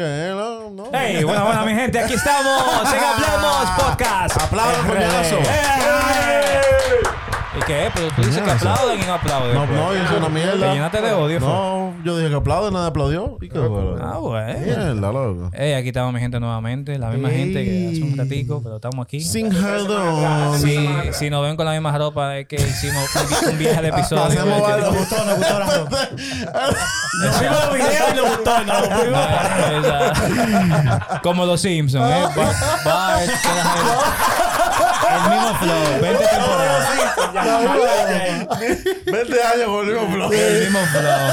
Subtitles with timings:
[0.00, 0.90] Eh, no, no.
[0.92, 4.40] Hey, bueno, bueno, mi gente, aquí estamos en Hablemos Podcast.
[4.40, 5.38] Aplaudan, coñazo.
[5.38, 6.67] ¡Eh!
[7.58, 7.90] ¿Y qué?
[7.94, 9.54] Pero tú dices que aplauden y no aplauden.
[9.54, 10.66] No, no, yo soy una mierda.
[10.68, 11.48] Te llenaste de odio, fue.
[11.48, 13.36] No, yo dije que aplaude, nadie aplaudió.
[13.40, 13.96] ¿Y qué bueno?
[14.00, 14.58] Ah, bueno.
[14.60, 15.50] Mierda, loco.
[15.52, 17.36] Hey, aquí estamos mi gente nuevamente, la misma Ey.
[17.38, 19.20] gente que hace un ratico, pero estamos aquí.
[19.20, 20.58] Sin jardón.
[20.60, 23.82] Si, si nos ven con la misma ropa es que hicimos un, vi- un viaje
[23.82, 24.24] de episodio.
[24.24, 24.68] Hacemos.
[24.78, 25.98] Nos gustó, nos gustó la ropa.
[27.20, 28.64] Nos vimos los videos y nos gustó.
[28.64, 28.82] Nos.
[29.84, 32.22] Esa- Como los Simpsons, ¿eh?
[32.36, 32.52] Ba-
[32.84, 33.88] Bart, toda la gente.
[35.14, 36.88] El mismo flow, 20 temporadas.
[39.06, 40.32] 20 años con el mismo flow.
[40.32, 41.28] El mismo flow.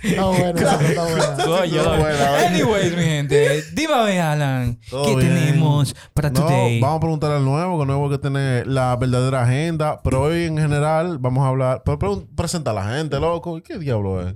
[0.00, 2.14] Está bueno, está bueno.
[2.38, 2.46] ¿eh?
[2.46, 5.34] Anyways, mi gente, dígame, Alan, Todo ¿qué bien.
[5.34, 6.80] tenemos para No, today?
[6.80, 10.00] vamos a preguntar al nuevo, que el nuevo que tiene la verdadera agenda.
[10.04, 11.82] Pero hoy en general vamos a hablar.
[11.84, 11.98] Pero
[12.36, 13.58] presenta a la gente, loco.
[13.58, 14.34] ¿Y ¿Qué diablo es?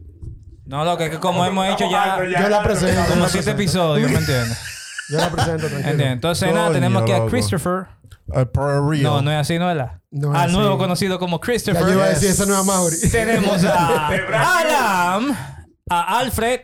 [0.66, 3.00] No, lo que que como hemos hecho ya Yo la presento.
[3.08, 4.58] como siete episodios, ¿me entiendes?
[5.08, 5.78] Yo la presento, tranquilo.
[5.90, 6.12] ¿Entiendes?
[6.12, 7.30] Entonces, nada, tenemos aquí a loco.
[7.30, 7.86] Christopher.
[8.28, 9.02] Uh, real.
[9.02, 10.00] No, no es así, ¿no es la?
[10.10, 10.56] No es Al así.
[10.56, 11.82] nuevo conocido como Ya Christopher.
[11.86, 12.96] yo iba a decir, esa no es Mauri.
[13.10, 14.08] Tenemos a
[14.58, 15.36] Alan,
[15.90, 16.60] a Alfred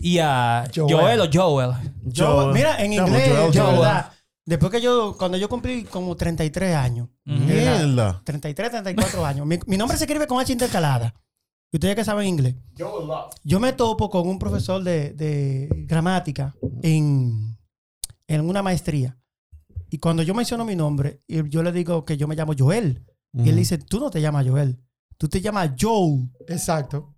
[0.00, 0.94] y a Joel.
[0.94, 1.70] Joel o Joel.
[2.04, 3.78] Yo, mira, en Chamo, inglés, Joel, yo, Joel.
[3.78, 4.12] ¿verdad?
[4.44, 8.22] Después que yo, cuando yo cumplí como 33 años, Mierda.
[8.24, 11.14] 33, 34 años, mi, mi nombre se escribe con H intercalada.
[11.70, 12.56] Y ustedes que saben inglés.
[13.44, 17.51] Yo me topo con un profesor de, de gramática en,
[18.26, 19.18] en una maestría.
[19.90, 23.04] Y cuando yo menciono mi nombre, y yo le digo que yo me llamo Joel.
[23.34, 24.78] Y él dice, tú no te llamas Joel.
[25.18, 26.28] Tú te llamas Joe.
[26.48, 27.14] Exacto.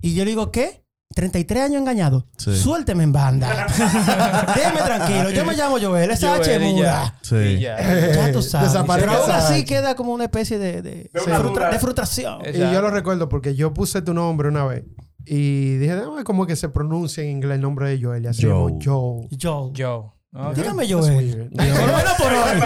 [0.00, 0.84] Y yo le digo, ¿qué?
[1.14, 2.26] 33 años engañado.
[2.36, 2.54] Sí.
[2.56, 3.66] Suélteme en banda.
[4.54, 5.30] Déjeme tranquilo.
[5.30, 6.10] Yo me llamo Joel.
[6.10, 7.16] Esa H muda.
[7.22, 7.58] Sí.
[7.60, 8.32] Ya.
[8.32, 8.72] Tú sabes.
[8.72, 12.44] Desaparece Pero aún así queda como una especie de, de, frustra- frustración.
[12.44, 14.84] Es- Y yo lo recuerdo porque yo puse tu nombre una vez.
[15.24, 18.24] Y dije, déjame ver cómo que se pronuncia en inglés el nombre de Joel.
[18.24, 18.74] Y así Joe.
[18.84, 19.28] Joe.
[19.40, 19.72] Joe.
[19.76, 20.12] Joe.
[20.38, 20.54] Ok.
[20.54, 21.50] Dígame Joel.
[21.56, 22.60] Por lo menos por hoy.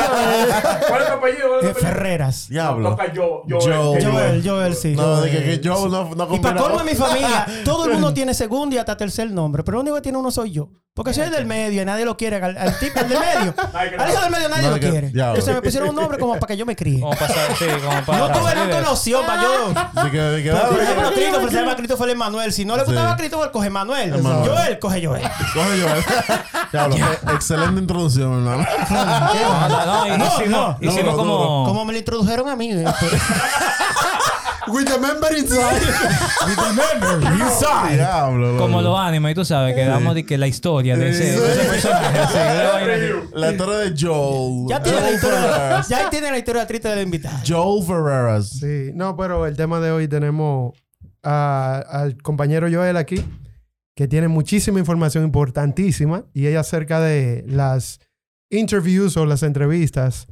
[0.88, 1.48] ¿Cuál es tu apellido?
[1.48, 1.80] ¿Cuál es Eh?
[1.80, 2.48] Ferreras.
[2.48, 2.96] Diablo.
[3.14, 4.04] Yo, Joel.
[4.04, 4.94] Joel, Joel, sí.
[4.96, 5.22] No, Joel.
[5.32, 8.12] de que, que Joe no, no Y para colmo de mi familia, todo el mundo
[8.12, 10.68] tiene segundo y hasta tercer nombre, pero lo único que tiene uno soy yo.
[11.00, 12.36] Porque soy el del medio y nadie lo quiere.
[12.36, 13.54] Al, al tipo, al del medio.
[13.72, 15.06] Al hijo del medio nadie No, lo que- quiere.
[15.06, 17.00] Entonces me pusieron un nombre como para que yo me críe.
[17.00, 19.68] Como pasar, sí, como para No tuve nunca una opción para yo.
[20.04, 20.50] De que, de que,
[21.14, 22.52] Christopher se llama Christopher Emanuel.
[22.52, 23.14] Si no le gustaba Sí.
[23.14, 24.14] a Christopher, coge Manuel.
[24.14, 24.50] Emanuel.
[24.50, 25.22] Joel, coge Joel.
[25.54, 26.04] Coge Joel.
[26.72, 28.66] Diablo, eh, excelente introducción, hermano.
[28.90, 31.64] No, no, no, hicimos, como...
[31.64, 32.74] Como me lo introdujeron a mí.
[34.70, 35.80] eh, With the member inside.
[37.96, 38.56] Diablo.
[38.58, 41.52] Como los animes, y tú sabes que damos de que la historia de ese, de
[41.52, 42.18] ese personaje.
[42.28, 43.28] sí, una vaina así.
[43.34, 44.66] La historia de Joel.
[44.68, 47.38] Ya tiene la historia, ya tiene la historia triste del invitado.
[47.46, 48.48] Joel Ferreras.
[48.50, 50.72] Sí, no, pero el tema de hoy tenemos
[51.22, 53.24] a- al compañero Joel aquí,
[53.94, 58.00] que tiene muchísima información importantísima y ella acerca de las
[58.50, 60.26] interviews o las entrevistas,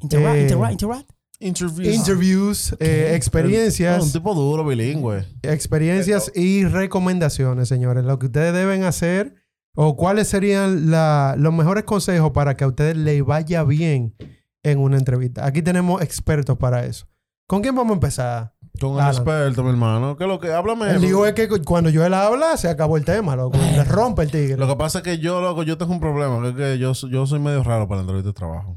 [0.00, 1.10] Interrupt, Eh, interrupt, interrupt.
[1.46, 1.94] Interviews.
[1.94, 5.24] interviews, eh, Un experiencias, tipo duro, bilingüe.
[5.42, 8.04] experiencias y recomendaciones, señores.
[8.04, 9.34] Lo que ustedes deben hacer
[9.76, 14.14] o cuáles serían la- los mejores consejos para que a ustedes les vaya bien
[14.62, 15.44] en una entrevista.
[15.46, 17.06] Aquí tenemos expertos para eso.
[17.46, 18.53] ¿Con quién vamos a empezar?
[18.80, 19.14] Con un Alan.
[19.14, 20.16] experto, mi hermano.
[20.16, 20.52] ¿Qué es lo que?
[20.52, 20.90] Háblame.
[20.90, 23.56] El lío es que cu- cuando Joel habla, se acabó el tema, loco.
[23.56, 24.56] Le rompe el tigre.
[24.56, 26.40] Lo que pasa es que yo, loco, yo tengo un problema.
[26.42, 28.76] Que es que yo, soy- yo soy medio raro para la entrevista de trabajo.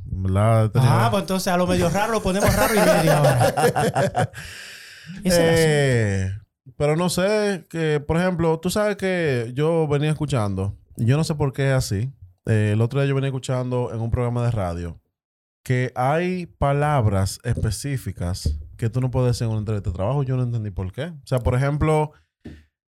[0.76, 4.32] Ah, pues entonces a lo medio raro lo ponemos raro y medio ahora.
[5.24, 6.32] Eh,
[6.78, 11.24] pero no sé, que por ejemplo, tú sabes que yo venía escuchando, y yo no
[11.24, 12.12] sé por qué es así.
[12.46, 15.00] eh, el otro día yo venía escuchando en un programa de radio
[15.64, 20.24] que hay palabras específicas que tú no puedes en una entrevista de trabajo.
[20.24, 21.06] Yo no entendí por qué.
[21.06, 22.12] O sea, por ejemplo,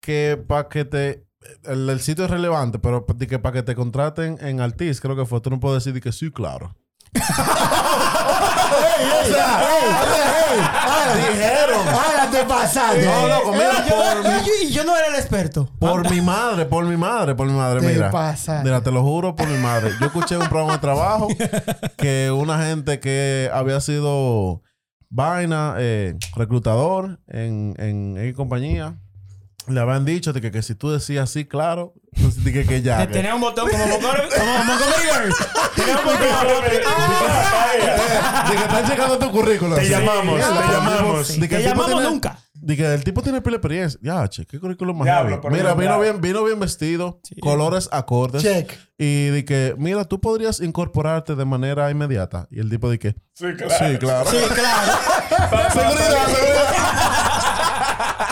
[0.01, 1.27] que para que te.
[1.65, 5.27] El, el sitio es relevante, pero que para que te contraten en Altis, creo que
[5.27, 6.77] fue, tú no puedes decir de que sí, claro.
[11.17, 11.81] dijeron.
[11.89, 12.97] ¡Hágate pasar!
[12.99, 15.69] No, loco, mira, por mi, yo- y yo no era el experto.
[15.79, 18.11] por mi madre, por mi madre, por mi madre, Te mira.
[18.11, 18.63] pasa.
[18.63, 19.91] Mira, te lo juro por mi madre.
[20.01, 21.29] Yo escuché un programa de trabajo
[21.97, 24.63] que una gente que había sido
[25.13, 28.97] vaina, eh, reclutador en, en, en compañía,
[29.69, 33.07] le habían dicho de que, que si tú decías sí, claro, de que, que ya.
[33.07, 34.21] Tenía un botón como Montgomery.
[35.77, 36.21] Tenía un botón.
[38.51, 39.77] de que están checando tu currículum.
[39.77, 41.29] Te llamamos, te llamamos.
[41.29, 42.39] Te llamamos nunca.
[42.65, 43.99] De que el tipo tiene pila de experiencia.
[44.03, 45.55] Ya, che, qué currículum más Diablo, heavy.
[45.57, 48.43] Mira, no, vino bien, vino bien vestido, colores acordes.
[48.43, 48.73] Check.
[48.99, 52.47] Y de que, mira, tú podrías incorporarte de manera inmediata.
[52.51, 53.75] Y el tipo de que, Sí, claro.
[53.79, 54.31] sí, claro.
[54.31, 54.93] Sí, claro.
[55.73, 56.69] Seguridad, seguridad.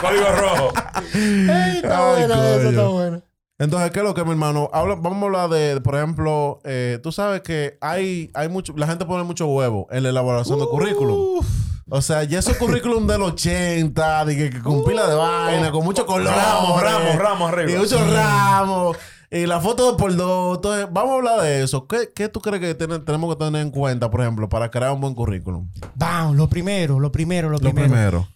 [0.00, 0.72] Código rojo.
[1.14, 2.70] Ey, está esa, coño.
[2.70, 3.22] está buena.
[3.58, 4.70] Entonces, ¿qué es lo que, mi hermano?
[4.72, 8.86] Habla- vamos a hablar de, por ejemplo, eh, tú sabes que hay, hay mucho, la
[8.86, 11.44] gente pone mucho huevo en la elaboración de currículum.
[11.90, 15.84] O sea, ya esos currículum del 80, de que, que con pila de vaina, con
[15.84, 16.32] mucho color.
[16.34, 17.72] Ramos, ramos, ramos arriba.
[17.72, 18.96] Y muchos ramos.
[19.32, 20.56] Y la foto dos por dos.
[20.56, 21.86] Entonces, vamos a hablar de eso.
[21.86, 24.92] ¿Qué, qué tú crees que ten- tenemos que tener en cuenta, por ejemplo, para crear
[24.92, 25.68] un buen currículum?
[25.94, 27.88] Vamos, lo primero, lo primero, lo Lo primero.
[27.88, 28.28] primero.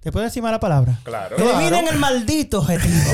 [0.00, 0.98] ¿Te puedo decir mala palabra?
[1.02, 1.36] Claro.
[1.36, 3.10] Eliminen el maldito objetivo.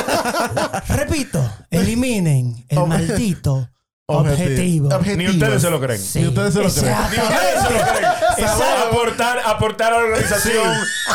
[0.88, 1.40] Repito,
[1.70, 3.68] eliminen el maldito
[4.18, 4.88] objetivo.
[5.16, 6.00] Ni ustedes se lo creen.
[6.00, 6.96] Sí, Ni ustedes se lo creen.
[7.10, 8.50] Ni ustedes se lo creen.
[8.90, 10.64] Aportar, aportar a la organización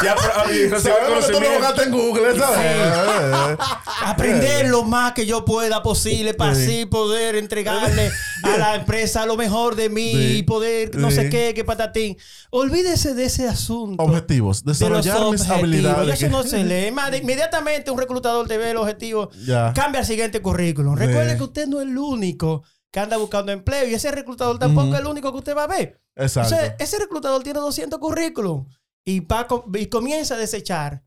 [0.01, 1.81] y, apro- y recibir tú lo conocimiento.
[1.83, 3.57] en Google, ¿sabes?
[4.05, 6.63] Aprender lo más que yo pueda posible para Sí.
[6.63, 8.11] así poder entregarle
[8.43, 10.37] a la empresa lo mejor de mí Sí.
[10.37, 11.15] y poder no Sí.
[11.17, 12.17] sé qué, qué patatín.
[12.49, 14.03] Olvídese de ese asunto.
[14.03, 14.63] Objetivos.
[14.63, 16.21] de Desarrollar mis habilidades.
[16.21, 16.93] Eso no se lee.
[17.21, 19.73] Inmediatamente un reclutador te ve el objetivo, Ya.
[19.73, 20.97] cambia al siguiente currículum.
[20.97, 21.05] Sí.
[21.05, 22.63] Recuerde que usted no es el único
[22.95, 25.67] que anda buscando empleo y ese reclutador tampoco es el único que usted va a
[25.67, 26.01] ver.
[26.15, 26.55] Exacto.
[26.55, 28.65] Entonces, ese reclutador tiene 200 currículum
[29.03, 31.03] y, va y comienza a desechar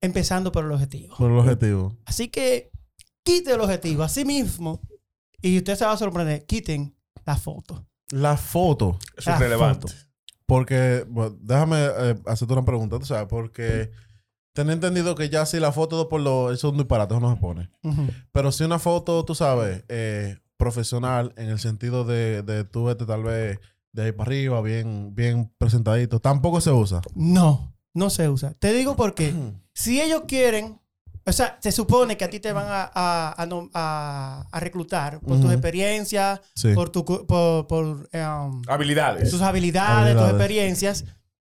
[0.00, 1.16] empezando por el objetivo.
[1.16, 1.96] Por el objetivo.
[2.04, 2.70] Así que
[3.24, 4.80] quite el objetivo así mismo
[5.42, 6.46] y usted se va a sorprender.
[6.46, 7.84] Quiten la foto.
[8.10, 8.96] La foto.
[9.16, 9.88] Eso es relevante.
[9.88, 10.00] foto.
[10.46, 13.90] Porque, bueno, déjame eh, hacerte una pregunta, tú sabes, porque
[14.52, 17.34] ten entendido que ya si la foto por dos, eso es un disparate, eso no
[17.34, 17.70] se pone.
[18.30, 23.06] Pero si una foto, tú sabes, eh, profesional, en el sentido de, de tú vete
[23.06, 23.58] tal vez
[23.92, 27.00] de ahí para arriba, bien, bien presentadito, tampoco se usa.
[27.14, 28.52] No, no se usa.
[28.58, 29.32] Te digo porque
[29.72, 30.78] si ellos quieren,
[31.24, 34.60] o sea, se supone que a ti te van a, a- a nom- a- a
[34.60, 36.74] reclutar por tus experiencias, Sí.
[36.74, 39.30] por, tu, por, por, um, Habilidades.
[39.30, 41.04] tus habilidades, tus experiencias.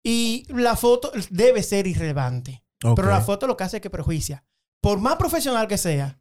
[0.03, 2.63] Y la foto debe ser irrelevante.
[2.95, 4.43] Pero la foto lo que hace es que prejuicia.
[4.85, 6.19] Por más profesional que sea,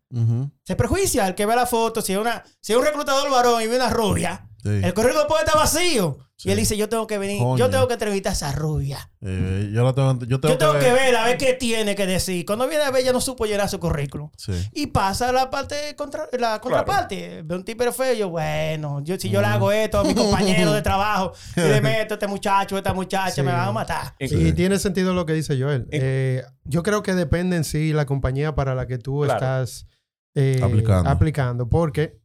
[0.62, 2.00] se prejuicia el que ve la foto.
[2.00, 4.80] Si es, una, si es un reclutador varón y ve una rubia, Sí.
[4.82, 6.18] el currículum puede estar vacío.
[6.36, 6.48] Sí.
[6.48, 7.56] Y él dice, yo tengo que venir, Coño.
[7.58, 9.08] yo tengo que entrevistar a esa rubia.
[9.20, 12.06] Eh, yo, la tengo, yo tengo, Yo tengo que ver a ver qué tiene que
[12.06, 12.44] decir.
[12.44, 14.30] Cuando viene a ver, ella no supo llenar su currículum.
[14.36, 14.52] Sí.
[14.72, 17.42] Y pasa la parte contra, la contraparte.
[17.44, 20.72] Ve un tipo feo, yo, bueno, yo, si yo le hago esto a mi compañero
[20.72, 23.42] de trabajo, y le meto a este muchacho, a esta muchacha, Sí.
[23.42, 24.14] me van a matar.
[24.18, 25.86] Y tiene sentido lo que dice Joel.
[25.92, 29.34] Eh, yo creo que depende en sí la compañía para la que tú Claro.
[29.34, 29.86] estás
[30.34, 31.10] eh, Aplicando.
[31.10, 32.18] aplicando, porque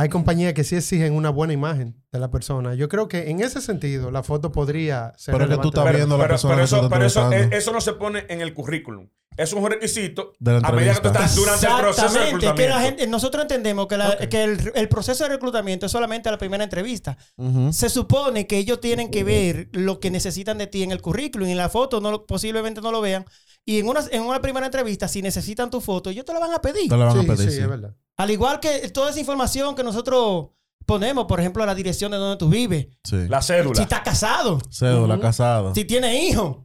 [0.00, 2.74] hay compañías que sí exigen una buena imagen de la persona.
[2.74, 5.92] Yo creo que en ese sentido la foto podría ser Pero es que tú estás
[5.94, 8.54] viendo a la persona que eso, pero eso, eh, eso no se pone en el
[8.54, 9.08] currículum.
[9.36, 12.24] Es un requisito De la a medida que tú estás durante el proceso de que
[12.24, 12.74] reclutamiento.
[12.74, 16.38] la gente, nosotros entendemos que, la- que el, el proceso de reclutamiento es solamente la
[16.38, 17.16] primera entrevista.
[17.70, 21.48] Se supone que ellos tienen que ver lo que necesitan de ti en el currículum
[21.48, 23.24] y en la foto no lo- posiblemente no lo vean.
[23.64, 26.52] Y en una, en una primera entrevista, si necesitan tu foto, ellos te la van
[26.54, 26.88] a pedir.
[26.88, 27.50] Te la van Sí, a pedir.
[27.50, 27.62] sí, sí.
[27.62, 27.94] es verdad.
[28.16, 30.48] Al igual que toda esa información que nosotros
[30.86, 32.86] ponemos, por ejemplo, la dirección de donde tú vives.
[33.04, 33.26] Sí.
[33.28, 33.82] La Si cédula.
[33.82, 35.74] estás casado, Cédula, casado.
[35.74, 36.58] si tienes hijos.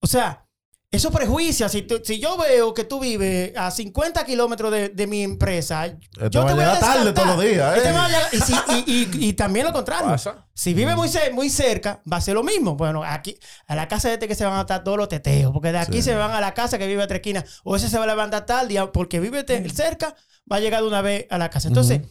[0.00, 0.46] O sea,
[0.90, 1.70] eso prejuicia.
[1.70, 5.86] Si, tú- si yo veo que tú vives a 50 kilómetros de, de mi empresa,
[5.86, 7.92] yo te va a voy a llegar tarde todos los días, Este ¿eh?
[7.92, 8.92] va a llegar- y, si- y-
[9.24, 10.08] y- y también lo contrario.
[10.08, 10.46] Pasa.
[10.52, 12.76] Si vive muy, cer- muy cerca, va a ser lo mismo.
[12.76, 15.50] Bueno, aquí, a la casa de este que se van a estar todos los teteos,
[15.50, 16.02] porque de aquí Sí.
[16.02, 18.08] se van a la casa que vive a tres esquinas, o ese se va a
[18.08, 20.14] levantar tarde, porque vive te- cerca,
[20.50, 21.68] va a llegar de una vez a la casa.
[21.68, 22.02] Entonces,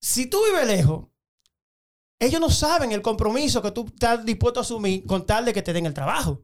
[0.00, 1.06] si tú vives lejos,
[2.20, 5.62] ellos no saben el compromiso que tú estás dispuesto a asumir con tal de que
[5.62, 6.42] te den el trabajo.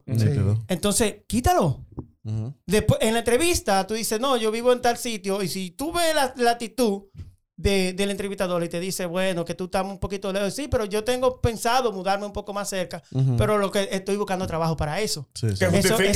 [0.67, 1.85] Entonces, quítalo.
[2.65, 5.43] Después, en la entrevista, tú dices, no, yo vivo en tal sitio.
[5.43, 7.03] Y si tú ves la, la actitud
[7.57, 10.83] de- del entrevistador y te dice, bueno, que tú estás un poquito lejos, sí, pero
[10.85, 13.01] yo tengo pensado mudarme un poco más cerca,
[13.37, 15.27] pero lo que estoy buscando trabajo para eso.
[15.33, 15.59] Sí, sí.
[15.59, 16.11] Que justifique,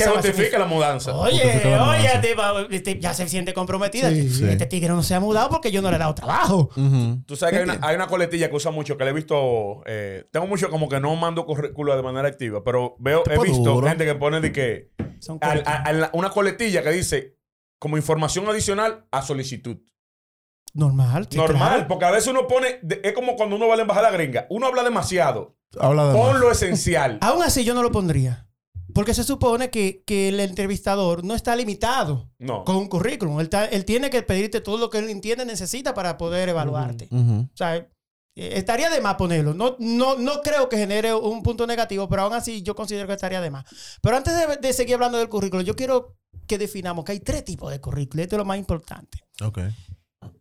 [0.48, 1.14] eso la mudanza.
[1.16, 2.20] Oye, la oye, mudanza.
[2.20, 4.10] tipo, este, ya se siente comprometida.
[4.10, 4.44] Sí, sí.
[4.44, 6.68] Este tigre no se ha mudado porque yo no le he dado trabajo.
[6.76, 7.22] Ujú.
[7.26, 9.82] Tú sabes que hay una, hay una coletilla que usa mucho, que le he visto.
[9.86, 13.62] eh, tengo mucho como que no mando currícula de manera activa, pero veo, he visto
[13.74, 13.86] duro.
[13.88, 14.90] gente que pone de que.
[15.20, 17.36] Son al- cosas a- a la- una coletilla que dice
[17.78, 19.78] como información adicional a solicitud.
[20.72, 21.26] Normal.
[21.30, 21.88] sí, Normal, claro.
[21.88, 22.80] porque a veces uno pone.
[23.02, 24.46] es como cuando uno va a la embajada gringa.
[24.50, 25.56] Uno habla demasiado.
[25.78, 26.40] Habla de Pon más.
[26.40, 27.18] lo esencial.
[27.22, 28.46] Aún así, yo no lo pondría.
[28.92, 32.64] Porque se supone que, que el entrevistador no está limitado No.
[32.64, 33.38] con un currículum.
[33.38, 37.06] Él, ta- él tiene que pedirte todo lo que él entiende necesita para poder evaluarte.
[37.12, 37.42] Ujú.
[37.52, 37.86] O sea, eh,
[38.34, 39.54] estaría de más ponerlo.
[39.54, 43.12] No, no, no creo que genere un punto negativo, pero aún así yo considero que
[43.12, 43.64] estaría de más.
[44.02, 46.16] Pero antes de, de seguir hablando del currículum, yo quiero
[46.48, 48.22] que definamos que hay tres tipos de currículum.
[48.24, 49.18] Esto es lo más importante.
[49.40, 49.60] Ok.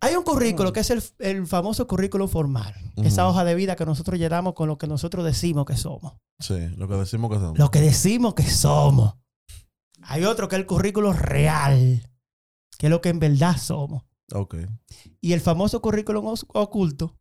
[0.02, 2.74] Hay un currículo que es el, el famoso currículum formal.
[2.98, 3.32] Esa Ujú.
[3.32, 6.14] hoja de vida que nosotros llenamos con lo que nosotros decimos que somos.
[6.40, 7.58] Sí, lo que decimos que son.
[7.58, 9.16] Lo que decimos que somos.
[10.02, 12.10] Hay otro que es el currículo real,
[12.78, 14.04] que es lo que en verdad somos.
[14.34, 14.56] Ok.
[15.22, 17.18] Y el famoso currículum oculto,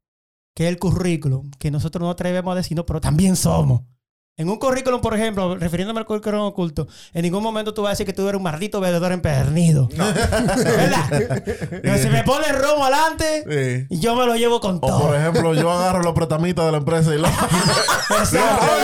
[0.54, 3.82] que es el currículum que nosotros no atrevemos a decirnos, pero también somos.
[4.38, 7.92] En un currículum, por ejemplo, refiriéndome al currículum oculto, en ningún momento tú vas a
[7.94, 9.88] decir que tú eres un maldito vendedor empedernido.
[9.88, 11.10] ¿Verdad?
[11.82, 13.98] Pero si me pones romo adelante, Sí.
[14.00, 15.00] yo me lo llevo con O todo.
[15.08, 17.28] por ejemplo, yo agarro los pretamitas de la empresa y los.
[17.30, 18.66] Exacto.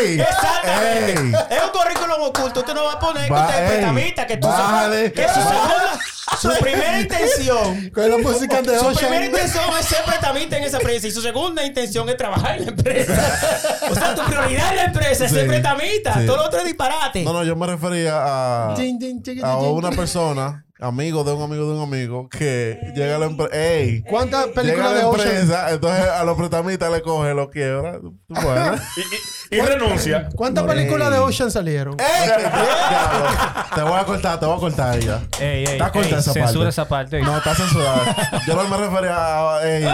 [0.00, 0.20] ¡Ey!
[0.20, 1.12] Exactamente.
[1.12, 1.56] ¡Ey!
[1.56, 2.62] Es un currículum oculto.
[2.64, 5.12] Tú no vas a poner que usted es pretamita, que tú bájale.
[5.12, 6.00] que su segunda,
[6.40, 7.90] su primera intención.
[7.90, 11.22] Con la música de Su primera intención es ser pretamita en esa empresa y su
[11.22, 13.78] segunda intención es trabajar en la empresa.
[13.90, 16.14] O sea, tu prioridad en la empresa es ser Sí, pretamita.
[16.20, 16.26] sí.
[16.26, 17.22] Todo lo otro es disparate.
[17.24, 21.82] No, no, yo me refería a, a una persona, amigo de un amigo de un
[21.82, 23.56] amigo, que llega a la empresa.
[23.56, 24.02] ¡Ey!
[24.02, 25.28] ¿Cuántas películas la de Ocean?
[25.28, 27.98] empresa, entonces a los pretamitas le coge, lo quiebra.
[28.28, 28.76] Bueno.
[28.96, 30.28] Y, y- y renuncia.
[30.34, 31.96] ¿Cuántas películas de Ocean salieron?
[33.74, 35.22] te voy a cortar, te voy a cortar ya.
[35.38, 36.68] Ey, ey, Está corta ey, esa censura parte.
[36.68, 37.20] esa parte.
[37.22, 38.42] No, está censurada.
[38.44, 39.60] Yo no me refería a.
[39.64, 39.88] Ey, ey,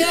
[0.00, 0.06] ey,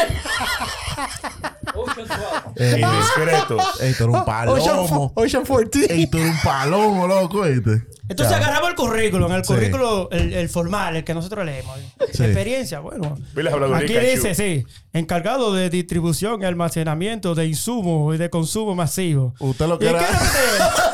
[2.57, 3.57] Indiscreto.
[3.81, 5.11] ey, tú eres un palomo.
[5.15, 5.93] Ocean 14.
[5.93, 7.83] Ey, tú eres un palomo, loco, ¿viste?
[8.09, 9.53] Entonces agarramos el currículum, el Sí.
[9.53, 11.77] currículum, el, el formal, el que nosotros leemos.
[12.11, 12.23] Sí.
[12.25, 13.17] Experiencia, bueno.
[13.75, 19.33] Aquí dice, sí, encargado de distribución y almacenamiento de insumos y de consumo masivo.
[19.39, 20.90] Usted lo ¿Y que qué era.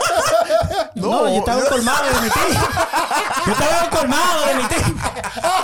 [0.97, 2.69] No, yo estaba colmado de mi tía.
[3.45, 4.93] Yo estaba colmado de mi tía.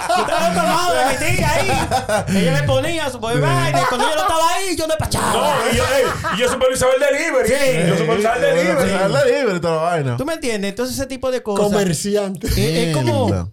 [0.08, 2.38] Yo estaba colmado de mi tía ahí.
[2.38, 5.34] Ella me ponía su poder vaina y cuando yo no estaba ahí, yo despachaba.
[5.34, 6.04] No, y yo, ey,
[6.36, 7.50] y yo supervisaba el delivery.
[7.50, 7.90] Sí.
[7.90, 8.92] Yo supervisaba el delivery.
[8.92, 10.18] El libre y toda la vaina.
[10.18, 10.70] ¿Tú me entiendes?
[10.70, 11.66] Entonces ese tipo de cosas.
[11.66, 12.48] Comerciante.
[12.48, 13.50] Es, es como,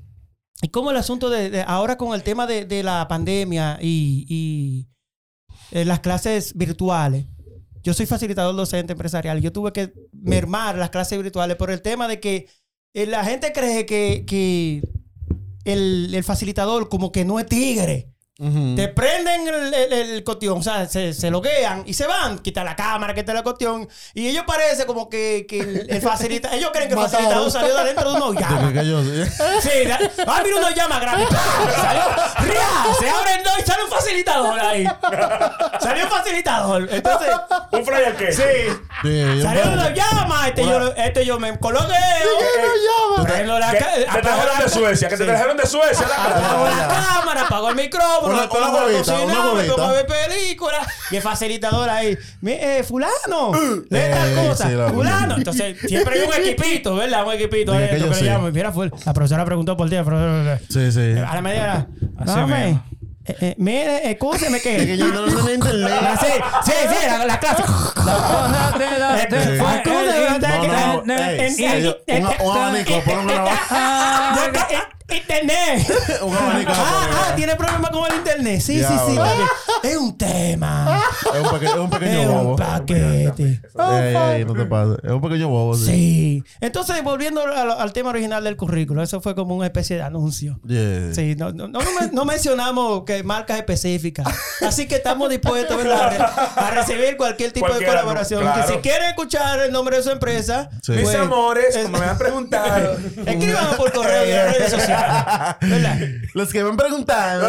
[0.62, 4.26] es como el asunto de, de ahora con el tema de, de la pandemia y,
[4.28, 4.88] y,
[5.72, 7.26] eh, las clases virtuales.
[7.82, 9.40] Yo soy facilitador docente empresarial.
[9.40, 12.48] Yo tuve que mermar las clases virtuales por el tema de que
[12.94, 14.82] eh, la gente cree que, que
[15.64, 18.10] el, el facilitador como que no es tigre.
[18.76, 23.14] Te prenden el, el, o sea, se, se loguean y se van, quita la cámara,
[23.14, 23.86] quita la cuestión.
[24.14, 27.74] Y ellos parece como que, que el, el facilitador, ellos creen que el facilitador salió
[27.74, 28.68] de adentro de unos De llamas.
[28.68, 29.24] que cayó, sí.
[29.60, 31.26] Sí, da- ah, mira uno llama grande.
[31.76, 32.02] Salió,
[32.40, 32.94] ¡ria!
[32.98, 34.86] Se abre el dos y sale un facilitador ahí.
[35.80, 36.88] Salió un facilitador.
[36.90, 37.28] Entonces,
[37.72, 38.32] Un flyer que.
[38.32, 38.42] sí.
[39.02, 40.48] Sí, Salió una llama.
[40.48, 41.94] Este yo, este yo me coloqué.
[43.22, 45.28] Prendo la Que ca- te apago trajeron la- de Suecia, que te Sí.
[45.28, 46.06] trajeron de Suecia.
[46.08, 46.24] la.
[46.24, 48.48] Apago la cámara, apago el micrófono, Una-
[49.24, 50.86] una me pongo a ver películas.
[51.10, 53.52] Y el facilitador ahí, eh, fulano,
[53.90, 55.36] lee tal Eh, cosa, sí, la- fulano.
[55.36, 57.26] Entonces, siempre hay un equipito, ¿verdad?
[57.26, 58.24] Un equipito Dije adentro que yo que le sí.
[58.24, 58.50] llamo.
[58.50, 61.18] Mira, fue, la profesora preguntó por ti, la profesora- Sí, sí.
[61.18, 61.86] a la media hora.
[63.26, 64.76] Eh, eh, mire, escúcheme que.
[64.86, 65.90] Que yo no lo sé en internet.
[66.02, 66.26] La- sí,
[66.64, 67.62] sí, sí, la, la clase.
[69.50, 69.58] El
[71.82, 75.92] yo- en- un- abanico, una- Internet.
[76.22, 76.36] Un.
[76.68, 78.60] Ah, ah, tiene problemas con el internet.
[78.60, 79.18] Sí, sí, sí.
[79.82, 81.02] Es un tema.
[81.34, 82.56] Es un, peque- es un pequeño Es un bobo.
[82.56, 83.60] paquete.
[83.76, 84.98] Ey, ey, no te pases.
[85.02, 85.84] Es un pequeño bobo, sí.
[85.86, 86.44] Sí.
[86.60, 90.60] Entonces, volviendo al, al tema original del currículo, eso fue como una especie de anuncio.
[90.64, 91.12] Yeah.
[91.12, 94.28] Sí, no, no, no, men- no mencionamos que marcas específicas.
[94.64, 96.18] Así que estamos dispuestos a, re-
[96.56, 98.42] a recibir cualquier tipo Cualquiera, de colaboración.
[98.42, 98.64] claro.
[98.64, 100.92] Que si quieren escuchar el nombre de su empresa, Sí.
[100.92, 102.96] Mis pues, amores, es- como me han preguntado.
[103.26, 105.56] escríbanos por correo y en las redes sociales.
[105.60, 105.98] ¿Verdad?
[106.34, 107.42] Los que me han preguntado.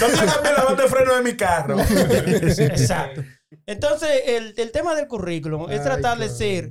[0.00, 1.76] ¿Dónde cambié la banda de freno de mi carro?
[1.80, 3.22] Exacto.
[3.66, 6.70] Entonces, el, el tema del currículum es tratar de ser.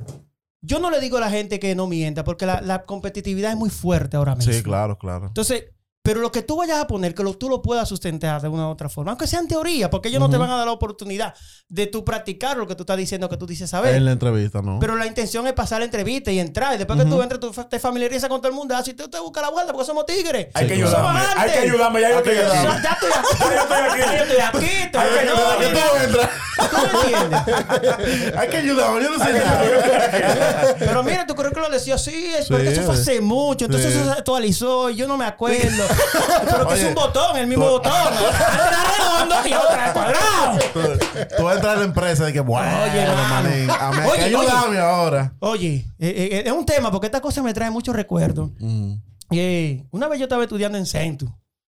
[0.61, 3.57] Yo no le digo a la gente que no mienta, porque la, la competitividad es
[3.57, 4.53] muy fuerte ahora mismo.
[4.53, 5.27] Sí, claro, claro.
[5.27, 5.65] Entonces,
[6.03, 8.67] pero lo que tú vayas a poner, que lo, tú lo puedas sustentar de una
[8.67, 10.71] u otra forma, aunque sea en teoría, porque ellos no te van a dar la
[10.71, 11.35] oportunidad
[11.69, 13.95] de tú practicar lo que tú estás diciendo que tú dices saber.
[13.95, 14.79] En la entrevista, ¿no?
[14.79, 16.73] Pero la intención es pasar la entrevista y entrar.
[16.73, 18.75] Y después que tú entres, tú te familiarizas con todo el mundo.
[18.75, 20.47] Así tú te buscas la vuelta porque somos tigres.
[20.53, 21.19] Hay que ayudarme.
[21.37, 22.01] Hay que ayudarme.
[22.01, 22.63] Ya yo estoy Hay que aquí.
[22.63, 23.37] Ya, ya estoy aquí.
[23.99, 24.67] Ya yo estoy aquí.
[24.91, 26.27] Ya yo estoy aquí.
[28.37, 30.75] Hay que ayudar, yo no sé nada.
[30.79, 32.99] Pero mira, tu currículum decía, sí, es Sí, porque eso fue eh.
[32.99, 33.65] hace mucho.
[33.65, 33.99] Entonces Sí.
[33.99, 35.83] eso se actualizó y yo no me acuerdo.
[36.45, 37.91] Pero que es un botón, el mismo tú- botón.
[37.91, 40.59] Otra redondo y otra cuadrado.
[41.37, 44.35] Tú, entras a la empresa y que, bueno, Oye, manín, a mí hay que Oye,
[44.35, 44.47] oye.
[44.47, 45.33] ayudarme ahora.
[45.39, 48.49] Oye, eh, eh, es un tema porque esta cosa me trae muchos recuerdos.
[48.59, 48.93] Mm.
[49.31, 51.31] Eh, una vez yo estaba estudiando en Centu.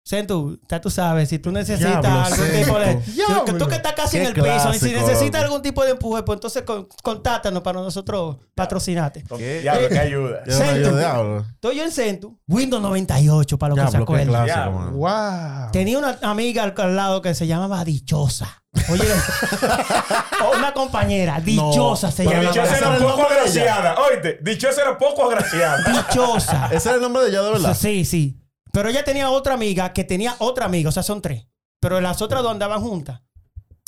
[0.06, 2.58] Sentu, ya tú sabes, si tú necesitas Diablo, algún Sentu.
[2.64, 2.94] tipo de...
[3.12, 3.44] Diablo.
[3.44, 5.90] Que tú que estás casi Qué en el piso, y si necesitas algún tipo de
[5.90, 9.24] empuje, pues entonces con- contáctanos para nosotros patrocinarte.
[9.36, 9.62] ¿Qué?
[9.62, 10.42] Diablo, que ayuda.
[10.46, 10.96] No, Sentu.
[10.96, 11.44] diablo.
[11.54, 14.92] Estoy yo en Sentu, Windows 98, para los que se mano.
[14.92, 15.72] Wow.
[15.72, 18.62] Tenía una amiga al, al lado que se llamaba Dichosa.
[18.88, 19.02] Oye,
[20.56, 22.52] una compañera, Dichosa se pero llamaba.
[22.52, 23.96] Dichosa ¿Ese era era poco agraciada.
[24.08, 25.78] Oíste, dichosa era poco agraciada.
[25.84, 26.66] Dichosa.
[26.66, 27.76] Ese es el nombre de ella, de verdad.
[27.76, 28.40] Sí, sí.
[28.76, 31.46] Pero ella tenía otra amiga que tenía otra amiga, o sea, son tres.
[31.80, 33.22] Pero las otras dos andaban juntas.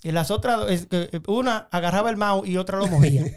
[0.03, 3.21] Y las otras, que una agarraba el mouse y otra lo movía.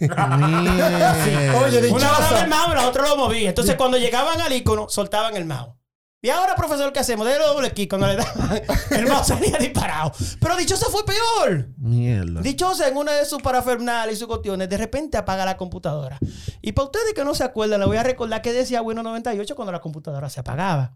[1.65, 3.49] Oye, Una agarraba el mouse y la otra lo movía.
[3.49, 5.75] Entonces, cuando llegaban al icono, soltaban el mouse.
[6.23, 7.25] Y ahora, profesor, ¿qué hacemos?
[7.25, 8.61] Déle doble clic cuando le daban.
[8.91, 10.11] El mouse salía disparado.
[10.39, 11.69] Pero dichosa fue peor.
[11.77, 12.41] Mierda.
[12.41, 16.19] Dichosa en una de sus parafernales y sus cuestiones, de repente apaga la computadora.
[16.61, 19.55] Y para ustedes que no se acuerdan, les voy a recordar que decía Windows 98
[19.55, 20.95] cuando la computadora se apagaba.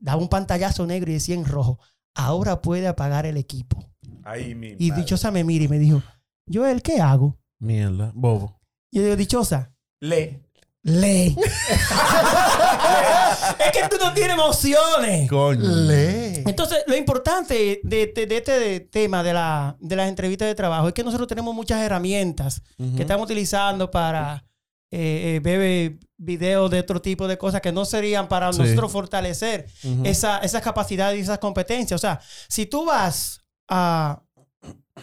[0.00, 1.78] Daba un pantallazo negro y decía en rojo,
[2.16, 3.84] ahora puede apagar el equipo.
[4.24, 5.02] Ahí mi Y madre.
[5.02, 6.02] Dichosa me mira y me dijo,
[6.52, 7.38] Joel, ¿qué hago?
[7.60, 8.10] Mierda.
[8.12, 8.60] Bobo.
[8.90, 10.42] Y yo digo, Dichosa, Le.
[10.84, 11.36] Lee.
[13.58, 15.28] es que tú no tienes emociones.
[15.28, 15.60] Coño.
[15.62, 16.42] Lee.
[16.46, 20.88] Entonces, lo importante de, de- de este tema de, la, de las entrevistas de trabajo
[20.88, 22.62] es que nosotros tenemos muchas herramientas
[22.96, 24.44] que estamos utilizando para
[24.90, 28.60] eh, eh, ver videos de otro tipo de cosas que no serían para Sí.
[28.60, 29.66] nosotros fortalecer
[30.04, 31.98] esa- esas capacidades y esas competencias.
[31.98, 34.22] O sea, si tú vas a,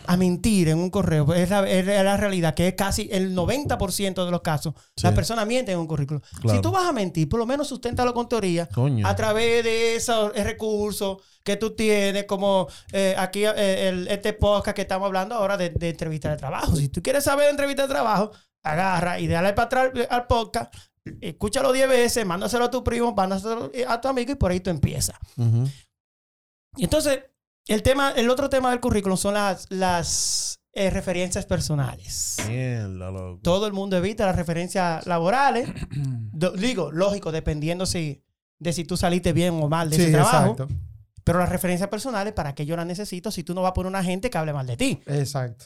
[0.07, 4.25] a mentir en un correo, es la, es la realidad que es casi el 90%
[4.25, 5.03] de los casos, Sí.
[5.03, 6.21] las personas mienten en un currículum.
[6.41, 6.55] Claro.
[6.55, 9.05] Si tú vas a mentir, por lo menos susténtalo con teoría Coño.
[9.05, 14.75] a través de esos recursos que tú tienes, como eh, aquí eh, el- este podcast
[14.75, 16.75] que estamos hablando ahora de, de entrevistas de trabajo.
[16.75, 18.31] Si tú quieres saber de entrevistas de trabajo,
[18.63, 20.74] agarra y dale para atrás eh, al podcast,
[21.19, 24.69] escúchalo 10 veces, mándaselo a tu primo, mándaselo a tu amigo y por ahí tú
[24.69, 25.17] empiezas.
[26.77, 27.19] Y entonces,
[27.74, 32.38] el, tema, el otro tema del currículum son las, las eh, referencias personales.
[32.48, 33.40] Mierda, loco.
[33.44, 35.70] Todo el mundo evita las referencias laborales.
[36.32, 38.24] Do- digo, lógico, dependiendo si,
[38.60, 40.51] de si tú saliste bien o mal de Sí, ese trabajo.
[40.51, 40.68] exacto.
[41.24, 43.90] Pero las referencias personales, ¿para qué yo las necesito si tú no vas a poner
[43.90, 45.01] una gente que hable mal de ti?
[45.06, 45.66] Exacto.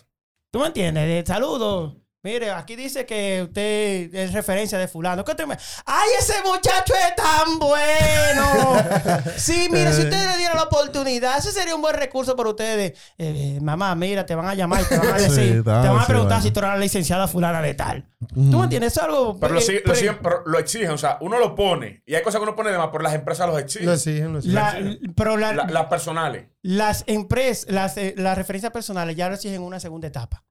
[0.52, 1.06] ¿Tú me entiendes?
[1.08, 1.96] De saludos.
[2.26, 5.24] Mire, aquí dice que usted es referencia de fulano.
[5.24, 5.56] ¿Qué te me-
[5.86, 9.22] ¡Ay, ese muchacho es tan bueno!
[9.38, 12.94] Sí, mire, si usted le diera la oportunidad, ese sería un buen recurso para ustedes.
[13.20, 15.70] Eh, eh, mamá, mira, te van a llamar y te van a Sí, decir, te
[15.70, 16.42] van a sí, preguntar bueno.
[16.42, 18.08] si tú eres la licenciada fulana de tal.
[18.34, 18.94] ¿Tú me entiendes?
[18.98, 19.40] Es algo...
[19.40, 19.84] Pero lo, eh, siguen-
[20.16, 20.90] lo pero exigen.
[20.90, 22.02] O sea, uno lo pone.
[22.08, 23.86] Y hay cosas que uno pone de más, pero las empresas los exigen.
[23.86, 24.56] Lo exigen, lo exigen.
[24.56, 26.48] la- pero la- La- las personales.
[26.64, 30.44] las empresas, las, eh, las referencias personales ya lo exigen en una segunda etapa.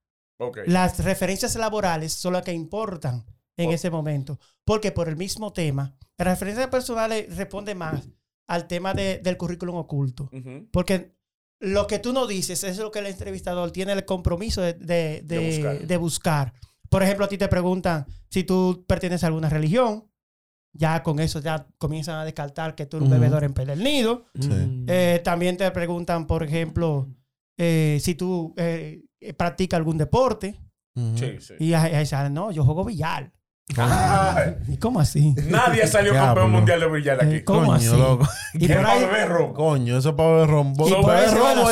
[0.66, 3.24] Las referencias laborales son las que importan
[3.57, 3.72] en Oh.
[3.72, 4.38] ese momento.
[4.64, 8.02] Porque por el mismo tema, las referencias personales responden más
[8.48, 10.30] al tema de- del currículum oculto.
[10.70, 11.14] Porque
[11.61, 15.22] lo que tú no dices es lo que el entrevistador tiene el compromiso de, de-
[15.22, 15.87] de- De buscar.
[15.87, 16.52] de buscar.
[16.90, 20.04] Por ejemplo, a ti te preguntan si tú perteneces a alguna religión.
[20.76, 23.20] Ya con eso ya comienzan a descartar que tú eres un Ujú.
[23.20, 24.26] bebedor empedernido.
[24.38, 24.50] Sí.
[24.88, 27.09] Eh, también te preguntan, por ejemplo,
[27.57, 30.60] eh, si tú eh, practicas algún deporte.
[31.16, 31.54] Sí, sí.
[31.58, 33.32] Y ahí no, yo juego billar.
[33.76, 35.34] Ay, ¿Y cómo así?
[35.48, 37.37] nadie salió campeón mundial de billar aquí.
[37.37, 37.87] Eh, ¿Cómo Coño, así?
[37.96, 38.28] loco.
[38.54, 39.00] Y ¿Quién por ahí?
[39.54, 40.74] Coño, eso es para beber ron.
[40.74, 40.92] Bo- Y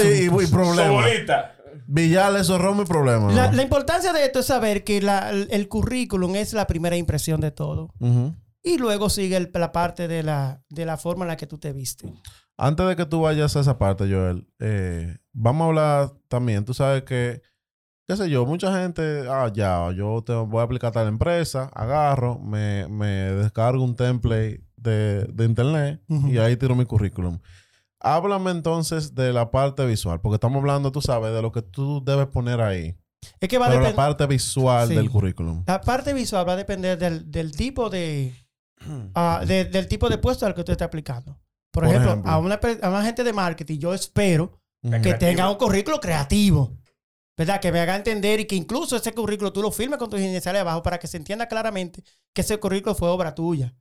[0.00, 0.42] y, y, asunto.
[0.42, 0.86] y problema.
[1.02, 1.54] Sobolita.
[1.86, 3.26] Villar, eso es romo y problema.
[3.28, 3.32] ¿no?
[3.32, 7.40] la, la importancia de esto es saber que la- el currículum es la primera impresión
[7.40, 7.90] de todo.
[8.62, 11.58] Y luego sigue el- la parte de la, de la forma en la que tú
[11.58, 12.10] te vistes.
[12.58, 16.64] Antes de que tú vayas a esa parte, Joel, eh, vamos a hablar también.
[16.64, 17.42] Tú sabes que,
[18.06, 21.70] qué sé yo, mucha gente, ah, ya, yo te voy a aplicar a tal empresa,
[21.74, 27.38] agarro, me, me descargo un template de, de internet y ahí tiro mi currículum.
[28.00, 32.02] Háblame entonces de la parte visual, porque estamos hablando, tú sabes, de lo que tú
[32.04, 32.96] debes poner ahí.
[33.40, 34.06] Es que va a Pero la depender.
[34.06, 34.94] parte visual Sí.
[34.96, 35.62] del currículum.
[35.66, 38.34] La parte visual va a depender del, del tipo de,
[39.14, 41.38] ah, de- del tipo de puesto al que usted está aplicando.
[41.72, 42.30] Por, Por ejemplo, ejemplo.
[42.30, 45.18] A, una, a una gente de marketing, yo espero que Creativo.
[45.18, 46.76] tenga un currículo creativo.
[47.36, 47.60] ¿Verdad?
[47.60, 50.60] Que me haga entender y que incluso ese currículo tú lo firmes con tus iniciales
[50.60, 52.04] abajo para que se entienda claramente
[52.34, 53.74] que ese currículo fue obra tuya.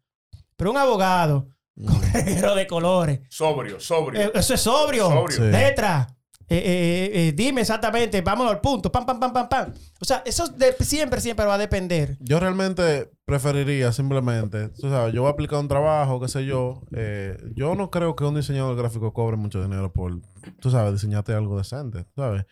[0.56, 1.50] Pero un abogado
[1.86, 4.22] con reguero de colores, Sobrio, sobrio.
[4.22, 5.10] eh, eso es sobrio.
[5.10, 5.38] Sobrio.
[5.38, 5.44] Sí.
[5.44, 6.08] Letra.
[6.54, 9.74] Eh, eh, eh, dime exactamente, vamos al punto, pam, pam, pam, pam, pam.
[10.02, 12.18] O sea, eso de- siempre, siempre va a depender.
[12.20, 16.82] Yo realmente preferiría simplemente, tú sabes, yo voy a aplicar un trabajo, qué sé yo.
[16.94, 20.20] eh, yo no creo que un diseñador gráfico cobre mucho dinero por,
[20.60, 22.46] tú sabes, diseñarte algo decente, ¿sabes?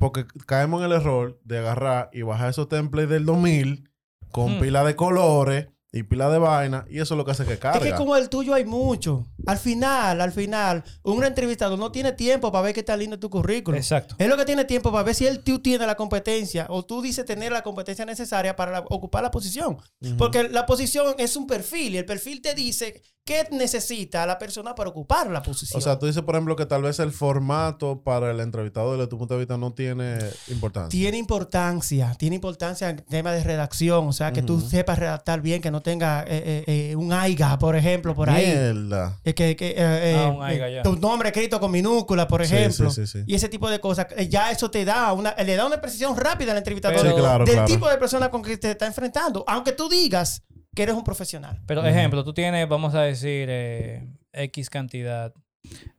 [0.00, 3.88] Porque caemos en el error de agarrar y bajar esos templates del 2000
[4.32, 4.60] con Hmm.
[4.60, 7.78] pila de colores y pila de vaina y eso es lo que hace que carga.
[7.78, 9.24] Es que como el tuyo hay mucho.
[9.48, 13.30] Al final, al final, un entrevistador no tiene tiempo para ver qué tan lindo tu
[13.30, 13.78] currículum.
[13.78, 14.14] Exacto.
[14.18, 17.00] Es lo que tiene tiempo para ver si él tú tiene la competencia o tú
[17.02, 19.78] dices tener la competencia necesaria para la- ocupar la posición.
[20.16, 24.74] Porque la posición es un perfil y el perfil te dice qué necesita la persona
[24.74, 25.78] para ocupar la posición.
[25.78, 29.08] O sea, tú dices, por ejemplo, que tal vez el formato para el entrevistador desde
[29.08, 30.88] tu punto de vista no tiene importancia.
[30.88, 35.60] tiene importancia, tiene importancia en tema de redacción, o sea, que tú sepas redactar bien,
[35.60, 38.46] que no tenga eh, eh, eh, un AIGA, por ejemplo, por ahí.
[38.46, 39.18] Mierda.
[39.38, 42.90] Que, que, eh, eh, Ah, un aiga, eh, tu nombre escrito con minúscula, por ejemplo.
[42.90, 43.24] sí, sí, sí.
[43.24, 44.08] Y ese tipo de cosas.
[44.16, 47.54] Eh, Ya eso te da una, le da una precisión rápida al entrevistador claro, del
[47.54, 47.68] claro.
[47.68, 49.44] tipo de persona con que te está enfrentando.
[49.46, 50.42] Aunque tú digas
[50.74, 51.62] que eres un profesional.
[51.66, 55.32] Pero, ejemplo, tú tienes, vamos a decir, eh, X cantidad.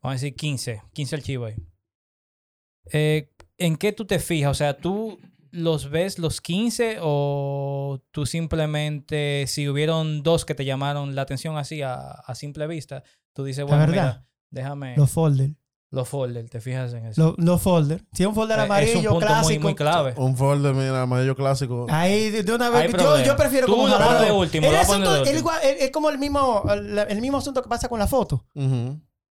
[0.01, 0.81] Vamos a decir 15.
[0.91, 1.55] 15 archivos ahí.
[2.91, 4.51] Eh, ¿En qué tú te fijas?
[4.51, 5.17] O sea, ¿tú
[5.51, 11.57] los ves los 15 o tú simplemente, si hubieron dos que te llamaron la atención
[11.57, 13.91] así a, a simple vista, tú dices, bueno, verdad.
[13.91, 15.53] mira, déjame Los folders.
[15.91, 17.35] los folders, te fijas en eso.
[17.37, 18.03] Los, folders.
[18.13, 19.47] Si es un folder Eh, amarillo, es un punto clásico.
[19.49, 20.13] muy, muy clave.
[20.17, 21.87] Un folder, mira, amarillo clásico.
[21.89, 22.91] Ahí de una vez.
[23.25, 25.39] Yo, prefiero Tú como lo pones de último, El lo pones asunto- de el último.
[25.39, 28.45] igual- es- como el mismo, el, el mismo asunto que pasa con la foto.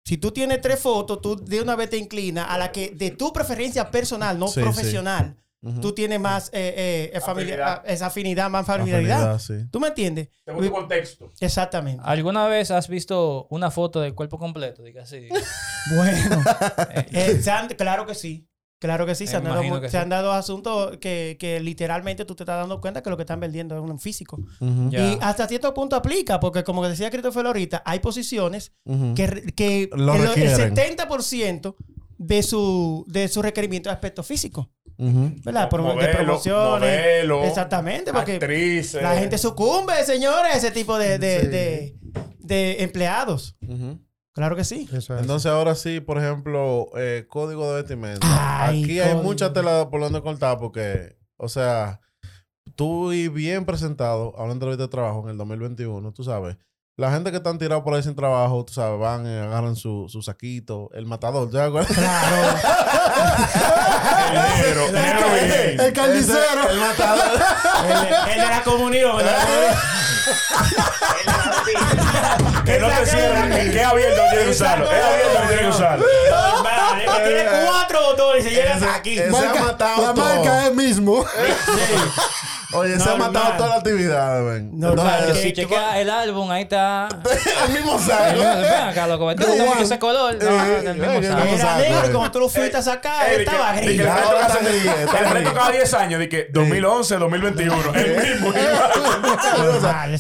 [0.05, 3.11] Si tú tienes tres fotos, tú de una vez te inclinas a la que de
[3.11, 5.37] tu preferencia personal, no Sí, profesional,
[5.81, 7.83] Tú tienes más eh, eh, familia- Afinidad.
[7.91, 9.33] esa afinidad, más familiaridad.
[9.35, 9.69] Afinidad, sí.
[9.73, 10.29] ¿Tú me entiendes?
[10.45, 11.33] Según tu contexto.
[11.41, 12.01] Exactamente.
[12.07, 14.83] ¿Alguna vez has visto una foto del cuerpo completo?
[14.83, 15.29] Diga así.
[15.97, 16.43] Bueno,
[17.13, 18.47] eh, se han- claro que sí.
[18.81, 19.97] Claro que sí, se han dado, imagino mu- que se sí.
[19.97, 23.41] han dado asuntos que, que literalmente tú te estás dando cuenta que lo que están
[23.41, 24.39] vendiendo es un físico.
[24.61, 28.73] Y hasta cierto punto aplica, porque como decía Christopher ahorita, hay posiciones
[29.17, 30.75] que, re- que Lo el, el requieren.
[30.77, 31.75] 70%
[32.19, 34.71] de su, de su requerimiento es aspecto físico.
[34.99, 35.33] Ujú.
[35.45, 35.71] ¿Verdad?
[35.71, 36.81] Promo- de promociones.
[36.81, 39.01] modelo, Exactamente, porque actrices.
[39.03, 41.47] la gente sucumbe, señores, a ese tipo de, de, Sí.
[41.47, 41.97] de-
[42.41, 43.57] de empleados.
[44.33, 44.89] Claro que sí.
[44.93, 45.21] Eso es.
[45.21, 48.27] Entonces ahora sí, por ejemplo, eh, código de vestimenta.
[48.67, 49.23] Ay, Aquí hay código.
[49.25, 52.01] mucha tela por donde cortar porque, o sea,
[52.77, 56.57] tú y bien presentado a una entrevista de trabajo en el 2021, tú sabes.
[56.97, 60.07] La gente que están tirados por ahí sin trabajo, tú sabes, van y agarran su,
[60.09, 61.93] su saquito, el matador, ¿te acuerdas?
[61.97, 62.59] Claro.
[63.19, 65.85] El negro, el negro.
[65.85, 66.71] El carnicero.
[66.71, 67.41] El matador.
[67.85, 69.21] el, el de la comunión.
[69.21, 69.77] el de la comunión.
[72.65, 73.51] Que no te cierren.
[73.73, 74.93] Que es abierto, no tiene que usarlo.
[74.93, 76.07] Es abierto, no tiene que usarlo.
[76.97, 79.19] Que tiene cuatro botones y se llega Ese- aquí.
[79.19, 81.25] ese- Se ha matado la marca es mismo.
[82.73, 84.79] Oye, se ha matado toda la actividad, ven.
[84.79, 87.09] Normal, Si chequea el álbum, ahí está.
[87.67, 88.89] el mismo Ven saco.
[88.91, 89.35] acá, loco.
[89.35, 90.37] ¿Te gusta mucho ese color?
[90.43, 91.45] No, Eh, del eh, mismo eh, saco.
[91.45, 92.07] eh, Era negro eh.
[92.09, 93.89] y cuando tú lo fuiste a sacar, Eh, estaba gris.
[93.91, 95.53] el reto está cada- gris, está el reto gris.
[95.53, 96.21] cada 10 años.
[96.21, 97.95] De que 2011, 2021.
[97.95, 98.53] El mismo.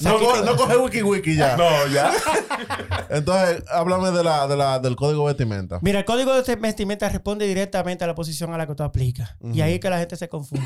[0.03, 1.57] No, no coge wiki wiki ya.
[1.57, 2.11] No, ya.
[3.11, 5.79] Entonces, háblame de la, de la, del código de vestimenta.
[5.83, 9.35] Mira, el código de vestimenta responde directamente a la posición a la que tú aplicas.
[9.53, 10.65] Y ahí es que la gente se confunde.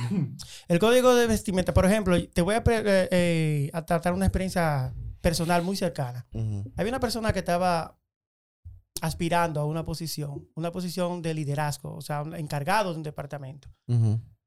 [0.69, 4.95] el código de vestimenta, por ejemplo, te voy a, eh, eh, a tratar una experiencia
[5.21, 6.27] personal muy cercana.
[6.77, 7.99] Había una persona que estaba
[9.01, 13.69] aspirando a una posición, una posición de liderazgo, o sea, un encargado de un departamento.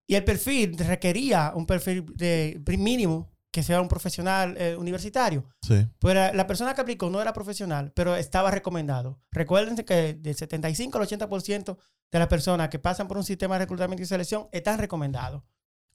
[0.07, 5.45] Y el perfil requería un perfil de mínimo que sea un profesional eh, universitario.
[5.61, 5.87] Sí.
[6.01, 9.21] La, la persona que aplicó no era profesional, pero estaba recomendado.
[9.31, 11.77] Recuerden que del 75 al 80%
[12.11, 15.41] de las personas que pasan por un sistema de reclutamiento y selección están recomendados.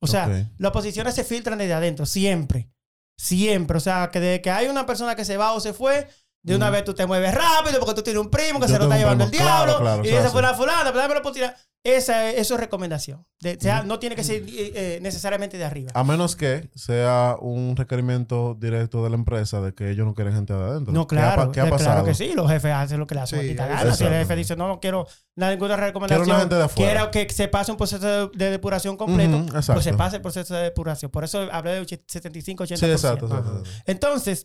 [0.01, 2.71] O sea, las posiciones se filtran desde adentro, siempre.
[3.19, 3.77] Siempre.
[3.77, 6.09] O sea, que desde que hay una persona que se va o se fue,
[6.43, 8.79] de una vez tú te mueves rápido porque tú tienes un primo que Yo se
[8.79, 9.45] lo está llevando el primo.
[9.45, 9.79] Diablo.
[9.79, 11.57] claro, y esa fue la fulana, pero dame la oportunidad.
[11.83, 13.25] Esa, es- eso es recomendación.
[13.41, 15.91] De- o sea, no tiene que ser eh, eh, necesariamente de arriba.
[15.95, 20.35] A menos que sea un requerimiento directo de la empresa de que ellos no quieren
[20.35, 20.93] gente de adentro.
[20.93, 21.53] No, ¿Qué ha claro.
[21.53, 21.91] ¿Qué ha, eh, pasado?
[21.93, 22.33] Claro que sí.
[22.35, 23.95] Los jefes hacen lo que les hace Sí, maldita eso- gana.
[23.95, 26.25] Si el jefe dice, no, no quiero ninguna recomendación.
[26.25, 26.91] Quiero una gente de afuera.
[26.93, 29.39] Quiero que se pase un proceso de, de depuración completo.
[29.39, 29.73] Exacto.
[29.75, 31.11] pues se pase el proceso de depuración.
[31.11, 32.77] Por eso hablé de 75-80%.
[32.77, 33.25] Sí, exacto.
[33.27, 33.63] exacto, exacto.
[33.87, 34.45] Entonces,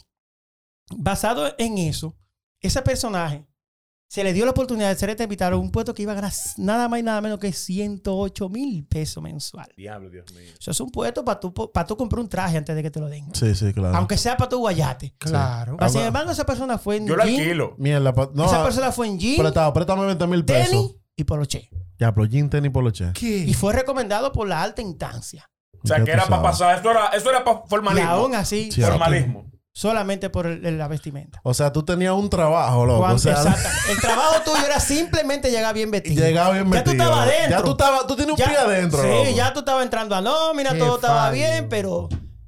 [0.95, 2.15] basado en eso,
[2.61, 3.45] ese personaje
[4.07, 6.31] se le dio la oportunidad de ser invitado a un puesto que iba a ganar
[6.57, 9.67] nada más y nada menos que 108 mil pesos mensual.
[9.75, 10.51] Diablo, Dios mío.
[10.59, 12.99] Eso es un puesto para tú, para tú comprar un traje antes de que te
[12.99, 13.33] lo den.
[13.33, 13.97] Sí, sí, claro.
[13.97, 15.15] Aunque sea para tu guayate.
[15.17, 15.75] Claro.
[15.77, 17.75] Pero, sin embargo, esa persona fue en Yo lo jean, alquilo.
[17.77, 20.69] Mierda, pa- no, esa ah, persona fue en jean, prestado, préstame 20 mil pesos.
[20.69, 21.69] tenis y poloche.
[21.97, 23.11] Ya, pero jean, tenis, poloche.
[23.19, 25.49] Y fue recomendado por la alta instancia.
[25.83, 26.75] O sea, que era para pasar.
[26.77, 28.09] Esto era, esto era para Y formalismo.
[28.09, 29.51] aún así, Sí, Formalismo.
[29.75, 31.41] Solamente por el- la vestimenta.
[31.43, 32.99] O sea, tú tenías un trabajo, loco.
[32.99, 33.69] Cuando- o sea, exacta.
[33.91, 36.25] El trabajo tuyo era simplemente llegar bien vestido.
[36.25, 37.49] llegaba bien Ya tú estabas adentro.
[37.49, 39.29] Ya tú, estabas, tú tienes un Ya- pie adentro, Sí, loco.
[39.35, 41.33] ya tú estabas entrando a nómina, Qué todo estaba fallo.
[41.33, 42.07] bien, pero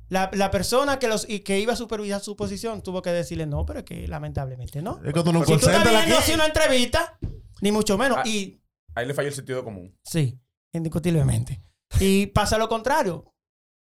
[0.09, 3.45] La, la persona que, los, y que iba a supervisar su posición tuvo que decirle
[3.45, 5.01] no, pero es que lamentablemente no.
[5.03, 7.19] Es que tú no Si tú estás viendo así una entrevista,
[7.59, 8.19] ni mucho menos.
[8.19, 8.23] Ah.
[8.25, 8.61] Y
[8.95, 9.93] Ahí le falla el sentido común.
[10.05, 10.39] sí,
[10.71, 11.61] indiscutiblemente.
[11.99, 13.33] Y pasa lo contrario.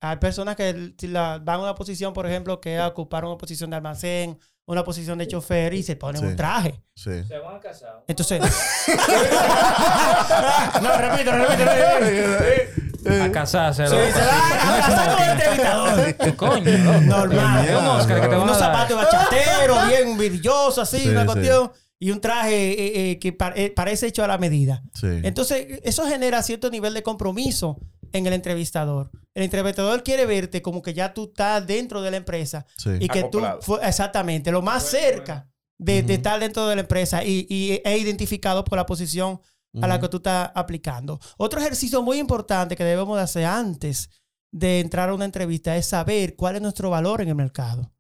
[0.06, 3.70] Hay personas que si la- van a una posición, por ejemplo, que ocuparon una posición
[3.70, 6.28] de almacén, una posición de chofer y se ponen Sí.
[6.28, 6.84] un traje.
[6.94, 7.24] Sí.
[7.26, 8.04] Se van a casar.
[8.08, 8.42] Entonces.
[10.82, 13.24] no, repito, repito, repito.
[13.24, 13.88] A casarse.
[13.88, 16.36] Sí, se va a casar con el entrevistador.
[16.36, 17.02] Coño, loco.
[17.02, 17.66] Normal.
[17.66, 21.22] Es un Oscar que te van a Unos zapatos bachateros, bien brillosos, así, Sí, una
[21.22, 21.28] sí.
[21.28, 21.72] cuestión.
[22.00, 24.84] Y un traje eh, eh, que pa- eh, parece hecho a la medida.
[24.94, 25.08] Sí.
[25.24, 27.78] Entonces, eso genera cierto nivel de compromiso
[28.12, 29.10] en el entrevistador.
[29.36, 32.92] El entrevistador quiere verte como que ya tú estás dentro de la empresa Sí.
[33.00, 33.60] y que Acoplado.
[33.66, 37.98] tú, exactamente, lo más cerca de, de estar dentro de la empresa y, y e
[37.98, 39.42] identificado por la posición
[39.82, 41.20] a la que tú estás aplicando.
[41.38, 44.08] Otro ejercicio muy importante que debemos de hacer antes
[44.52, 47.92] de entrar a una entrevista es saber cuál es nuestro valor en el mercado.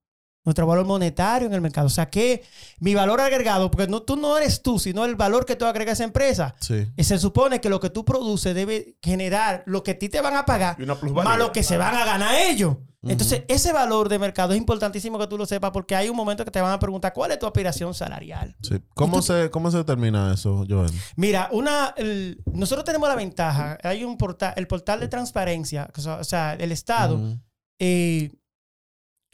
[0.45, 1.87] Nuestro valor monetario en el mercado.
[1.87, 2.43] O sea, que
[2.79, 5.91] mi valor agregado, porque no, tú no eres tú, sino el valor que tú agregas
[5.91, 6.55] a esa empresa.
[6.59, 6.85] Sí.
[6.97, 10.19] Y se supone que lo que tú produces debe generar lo que a ti te
[10.21, 11.29] van a pagar, Y una plusvalía.
[11.29, 12.75] más lo que se van a ganar ellos.
[13.05, 16.45] Entonces, ese valor de mercado es importantísimo que tú lo sepas porque hay un momento
[16.45, 18.55] que te van a preguntar cuál es tu aspiración salarial.
[18.61, 18.75] Sí.
[18.95, 20.89] ¿Cómo, se, ¿Cómo se determina eso, Joel?
[21.17, 26.23] Mira, una, el- nosotros tenemos la ventaja, hay un portal, el portal de transparencia, o
[26.23, 27.39] sea, el Estado Ujú.
[27.79, 28.31] eh,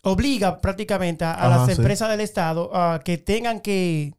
[0.04, 1.72] obliga prácticamente a, Ajá, las sí.
[1.74, 4.14] empresas del Estado a que tengan que,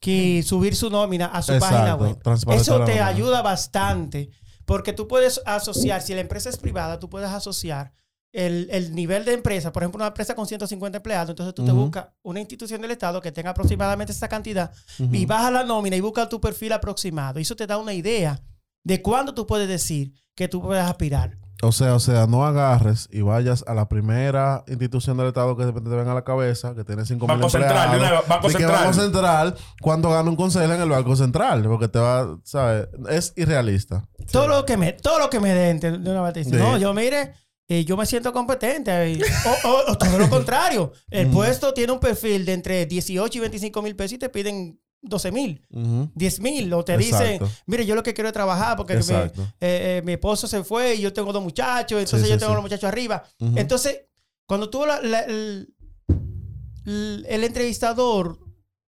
[0.00, 2.18] que subir su nómina a su Exacto, página web.
[2.58, 4.30] Eso te ayuda bastante
[4.64, 7.92] porque tú puedes asociar, si la empresa es privada, tú puedes asociar
[8.32, 11.70] el, el nivel de empresa, por ejemplo, una empresa con 150 empleados, entonces tú te
[11.70, 15.14] buscas una institución del Estado que tenga aproximadamente esa cantidad Ujú.
[15.14, 17.38] y baja la nómina y busca tu perfil aproximado.
[17.38, 18.42] Y eso te da una idea
[18.82, 21.38] de cuándo tú puedes decir que tú puedes aspirar.
[21.62, 25.62] O sea, o sea, no agarres y vayas a la primera institución del Estado que
[25.62, 28.20] de repente te venga a la cabeza, que tiene 5 mil Banco Central, de una
[28.22, 28.80] Banco de Central.
[28.84, 32.88] Banco Central, cuando gana un consejo en el Banco Central, porque te va, ¿sabes?
[33.08, 34.06] Es irrealista.
[34.30, 36.50] Todo lo que me, todo lo que me den de una Sí.
[36.50, 37.32] no, yo mire,
[37.68, 39.12] eh, yo me siento competente.
[39.12, 40.92] y- o, o- o todo lo contrario.
[41.10, 44.78] El puesto tiene un perfil de entre 18 y 25 mil pesos y te piden
[45.04, 45.64] 12 mil.
[45.70, 46.10] Ujú.
[46.14, 47.24] 10 mil, o te Exacto.
[47.24, 50.64] dicen, mire, yo lo que quiero es trabajar porque mi, eh, eh, mi esposo se
[50.64, 52.54] fue y yo tengo dos muchachos, entonces Sí, yo tengo sí.
[52.56, 53.22] los muchachos arriba.
[53.38, 54.00] Entonces,
[54.46, 55.74] cuando tú, la- la- el,
[56.86, 58.38] el- el entrevistador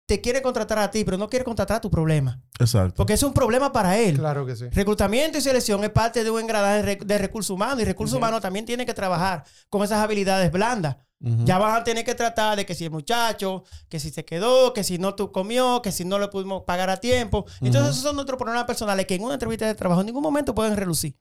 [0.07, 2.94] te quiere contratar a ti, pero no quiere contratar a tu problema, Exacto.
[2.96, 4.18] porque es un problema para él.
[4.18, 4.66] Claro que sí.
[4.70, 8.16] Reclutamiento y selección es parte de un engranaje de, rec- de recursos humanos y recursos
[8.18, 10.96] humanos también tiene que trabajar con esas habilidades blandas.
[11.45, 14.73] Ya van a tener que tratar de que si el muchacho, que si se quedó,
[14.75, 17.47] que si no tú comió, que si no le pudimos pagar a tiempo.
[17.63, 20.55] Entonces, esos son nuestros problemas personales que en una entrevista de trabajo en ningún momento
[20.55, 21.15] pueden relucir.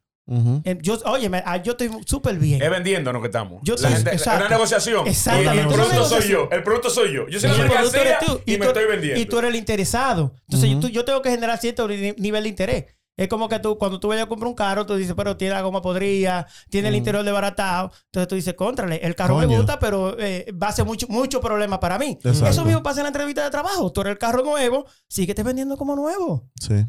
[0.64, 2.62] Eh, Yo, oye, me- ah, yo estoy súper bien.
[2.62, 3.60] Es vendiéndonos que estamos.
[3.64, 4.40] Yo la gente, exacto.
[4.46, 5.06] una negociación.
[5.08, 5.56] Exactamente.
[5.56, 6.50] Y el producto soy yo.
[6.50, 7.28] El producto soy yo.
[7.28, 9.20] Yo soy Y la el producto mercancía eres tú, y, me tú- estoy vendiendo.
[9.22, 10.34] Y tú eres el interesado.
[10.48, 12.86] Entonces, yo, tú- yo tengo que generar cierto ni- nivel de interés.
[13.16, 15.54] Es como que tú, cuando tú vayas a comprar un carro, tú dices, pero tiene
[15.54, 17.92] la goma podrida, tiene el interior desbaratado.
[18.06, 21.40] Entonces tú dices, contrale, el carro me gusta, pero eh, va a ser mucho, mucho
[21.40, 22.18] problema para mí.
[22.24, 22.48] Exacto.
[22.48, 23.92] Eso mismo pasa en la entrevista de trabajo.
[23.92, 26.50] Tú eres el carro nuevo, síguete vendiendo como nuevo.
[26.60, 26.86] Sí.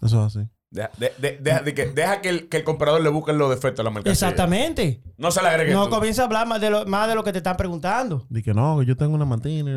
[0.00, 0.48] Eso es así.
[0.70, 3.48] Deja, de- de- deja- de que, deja que, el, que el comprador le busque los
[3.48, 4.12] defectos a la mercancía.
[4.12, 5.00] Exactamente.
[5.16, 5.90] No se le agregue No tú.
[5.94, 8.26] comienza a hablar más de, lo, más de lo que te están preguntando.
[8.28, 9.70] Di que no, que yo tengo una mantina.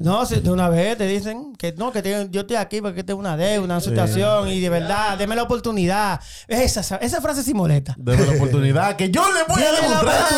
[0.00, 3.02] No, si de una vez te dicen que no, que tengo- yo estoy aquí porque
[3.02, 6.20] tengo una deuda, una situación y de verdad, deme la oportunidad.
[6.46, 7.96] Esa, esa frase sí molesta.
[7.98, 10.20] Deme la oportunidad que yo le voy a demostrar.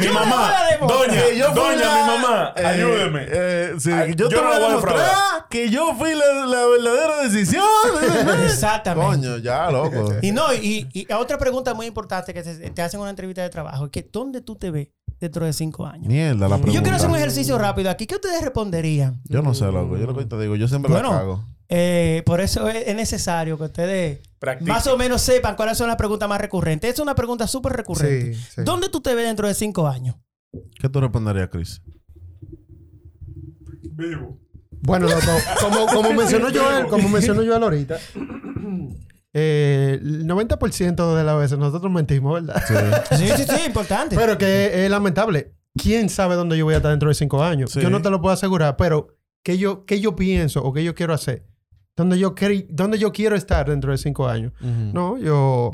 [0.00, 0.52] Mi mamá,
[0.88, 3.26] doña, Que yo fui doña, la- mi mamá, ayúdeme.
[3.28, 5.06] eh, sí, Ay, yo, yo te no voy a demostrar
[5.48, 7.64] que yo fui la, la verdadera decisión.
[8.44, 9.06] Exactamente.
[9.28, 10.12] Coño, ya, loco.
[10.22, 13.42] Y no, y, y otra pregunta muy importante que te, te hacen en una entrevista
[13.42, 14.88] de trabajo es que ¿dónde tú te ves
[15.20, 16.06] dentro de cinco años?
[16.06, 16.72] Mierda, la Y pregunta.
[16.72, 18.06] yo quiero hacer un ejercicio rápido aquí.
[18.06, 19.20] ¿Qué ustedes responderían?
[19.24, 19.96] Yo no sé, loco.
[19.96, 21.44] Yo lo que te digo, yo siempre Bueno, la cago.
[21.68, 24.20] Eh, por eso es, es necesario que ustedes
[24.60, 26.90] más o menos sepan cuáles son las preguntas más recurrentes.
[26.90, 28.34] Esta es una pregunta súper recurrente.
[28.34, 28.62] Sí, sí.
[28.62, 30.16] ¿Dónde tú te ves dentro de cinco años?
[30.78, 31.80] ¿Qué tú responderías, Chris?
[34.82, 35.20] Bueno, loco,
[35.60, 37.98] como, como mencionó Joel, como mencionó Joel ahorita,
[39.32, 42.62] eh, el 90% de las veces nosotros mentimos, ¿verdad?
[42.66, 43.16] Sí.
[43.16, 44.16] Sí, sí, sí, importante.
[44.16, 45.52] Pero que es lamentable.
[45.74, 47.70] ¿Quién sabe dónde yo voy a estar dentro de cinco años?
[47.72, 47.80] Sí.
[47.80, 50.94] Yo no te lo puedo asegurar, pero ¿qué yo, qué yo pienso o qué yo
[50.94, 51.46] quiero hacer?
[51.96, 52.34] ¿Dónde yo,
[52.68, 54.52] dónde yo quiero estar dentro de cinco años?
[54.60, 55.70] No, yo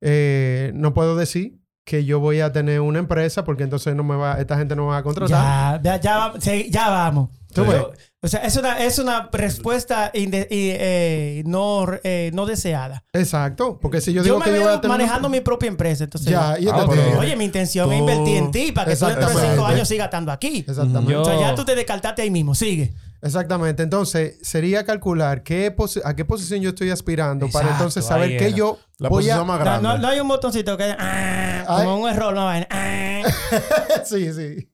[0.00, 4.14] eh, no puedo decir que yo voy a tener una empresa porque entonces no me
[4.14, 5.82] va, esta gente no me va a contratar.
[5.82, 7.30] ya, ya, ya, ya vamos.
[7.52, 7.70] Tú Sí.
[7.70, 7.82] ves.
[8.22, 13.02] O sea, es una, es una respuesta inde- y, eh, no, eh, no deseada.
[13.14, 13.78] Exacto.
[13.80, 14.98] Porque si yo Yo, digo me que yo voy veo a tener...
[14.98, 16.04] manejando mi propia empresa.
[16.04, 19.06] Entonces, Ya, y Ah, pero- oye, mi intención es invertir en ti para que tú
[19.06, 20.64] dentro de cinco años sigas estando aquí.
[20.68, 21.12] Exactamente.
[21.12, 22.54] Yo- O sea, ya tú te descartaste ahí mismo.
[22.54, 22.92] Sigue.
[23.22, 23.82] Exactamente.
[23.82, 28.78] Entonces, sería calcular qué a qué posición yo estoy aspirando para entonces saber qué yo
[28.98, 29.44] La voy posición a...
[29.44, 29.88] más No, grande.
[29.88, 32.66] no- no hay un botoncito que ah, como un error, no vaina.
[32.70, 34.02] Ah.
[34.04, 34.68] sí, sí.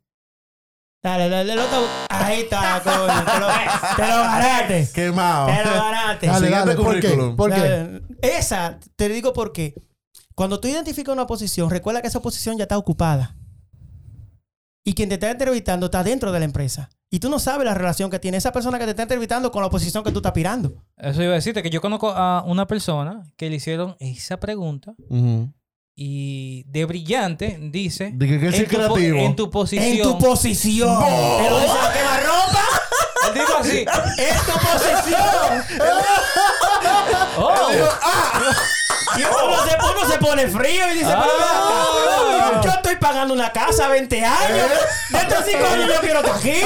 [1.06, 1.86] Dale, dale, el otro.
[2.08, 3.06] Ahí está, coño.
[3.06, 3.46] Te lo,
[3.94, 4.88] te lo ganaste.
[4.92, 5.46] Quemado.
[5.46, 6.26] Te lo ganaste.
[6.26, 6.82] Dale, Siguiente dale.
[6.82, 7.00] ¿Por qué?
[7.00, 7.36] currículum.
[7.36, 7.60] ¿Por qué?
[7.60, 8.02] Dale.
[8.22, 9.80] Esa, te digo por qué.
[10.34, 13.36] Cuando tú identificas una posición, recuerda que esa posición ya está ocupada.
[14.84, 16.90] Y quien te está entrevistando está dentro de la empresa.
[17.08, 19.62] Y tú no sabes la relación que tiene esa persona que te está entrevistando con
[19.62, 20.82] la posición que tú estás aspirando.
[20.96, 24.96] Eso iba a decirte que yo conozco a una persona que le hicieron esa pregunta
[25.08, 25.52] Ujú.
[25.98, 29.18] Y de brillante dice De que, que en, tu, creativo.
[29.18, 31.04] en tu posición En tu posición.
[31.04, 32.64] Te lo dice la quemarropa.
[33.28, 33.78] Él dijo así
[34.18, 35.80] En tu posición.
[37.36, 37.70] oh
[39.16, 41.24] Y uno se, uno se pone frío y dice, Ah.
[41.24, 44.68] pero ven acá, yo estoy pagando una casa 20 años.
[45.10, 46.62] Dentro de 5 años yo quiero estar aquí.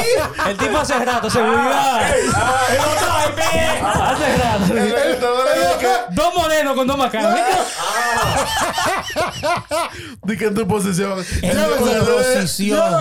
[0.48, 2.28] el tipo hace rato seguridad El
[2.80, 3.80] otro, ay, ve.
[3.82, 5.34] hace rato
[6.10, 7.38] dos morenos con dos macanas
[10.22, 11.18] De que en tu posición.
[11.20, 12.78] Esa es tu posición.
[12.78, 13.00] No,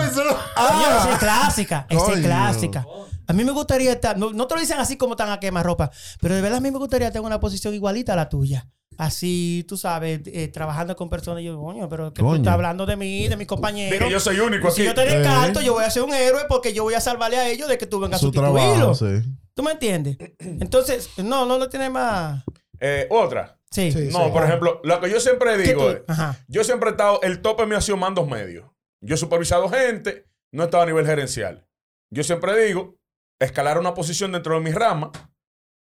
[0.98, 1.86] esa es clásica.
[1.88, 2.22] Esa es Coño.
[2.22, 2.84] clásica.
[3.30, 5.90] A mí me gustaría estar, no, no te lo dicen así como tan a quemarropa,
[6.20, 8.68] pero de verdad a mí me gustaría tener una posición igualita a la tuya.
[8.98, 11.40] Así, tú sabes, eh, trabajando con personas.
[11.42, 13.98] Y yo, coño, pero que tú estás hablando de mí, de mis compañeros.
[13.98, 14.88] De que yo soy único Y si aquí.
[14.88, 15.64] yo te descarto, Eh.
[15.64, 17.86] yo voy a ser un héroe porque yo voy a salvarle a ellos de que
[17.86, 18.54] tú vengas a Su sustituirlo.
[18.58, 19.22] trabajo, sí.
[19.54, 20.18] ¿Tú me entiendes?
[20.38, 22.44] Entonces, no, no lo tiene más.
[22.78, 23.58] Eh, otra.
[23.70, 23.90] Sí.
[23.92, 24.08] Sí.
[24.12, 26.02] No, por ejemplo, lo que yo siempre ¿Qué digo es,
[26.48, 28.66] yo siempre he estado, el tope me ha sido mandos medios.
[29.00, 31.66] Yo he supervisado gente, no he estado a nivel gerencial.
[32.10, 32.98] Yo siempre digo,
[33.40, 35.10] escalar una posición dentro de mi rama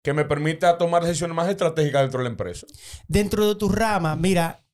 [0.02, 2.66] que me permita tomar decisiones más estratégicas dentro de la empresa.
[3.08, 4.64] Dentro de tu rama, mira,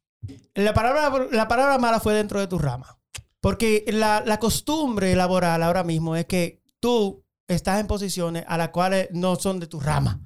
[0.55, 2.99] la palabra, la palabra mala fue dentro de tu rama.
[3.41, 8.69] Porque la, la costumbre laboral ahora mismo es que tú estás en posiciones a las
[8.69, 10.21] cuales no son de tu rama.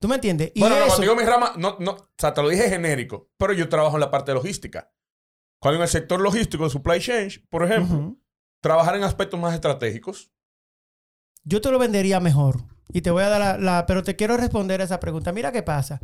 [0.00, 0.50] ¿Tú me entiendes?
[0.54, 2.68] Y bueno, no, eso- cuando digo mi rama, no, no, o sea, te lo dije
[2.70, 4.90] genérico, pero yo trabajo en la parte de logística.
[5.60, 8.16] Cuando en el sector logístico de supply chain, por ejemplo,
[8.62, 10.30] trabajar en aspectos más estratégicos.
[11.44, 12.62] Yo te lo vendería mejor.
[12.92, 15.32] Y te voy a dar la, la- Pero te quiero responder a esa pregunta.
[15.32, 16.00] Mira qué pasa.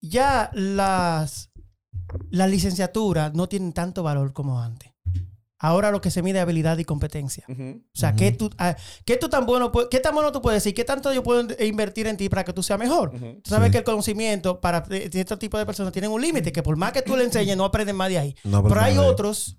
[0.00, 1.50] Ya las,
[2.30, 4.90] las licenciaturas no tienen tanto valor como antes.
[5.60, 7.46] Ahora lo que se mide es habilidad y competencia.
[7.48, 10.74] O sea, ¿qué, tú, ah, ¿qué tú tan bueno, qué tan bueno tú puedes decir?
[10.74, 13.12] ¿Qué tanto yo puedo invertir en ti para que tú seas mejor?
[13.12, 13.72] Tú sabes Sí.
[13.72, 16.92] que el conocimiento para eh, este tipo de personas tienen un límite, que por más
[16.92, 18.36] que tú le enseñes, no aprenden más de ahí.
[18.44, 19.56] No, Pero hay otros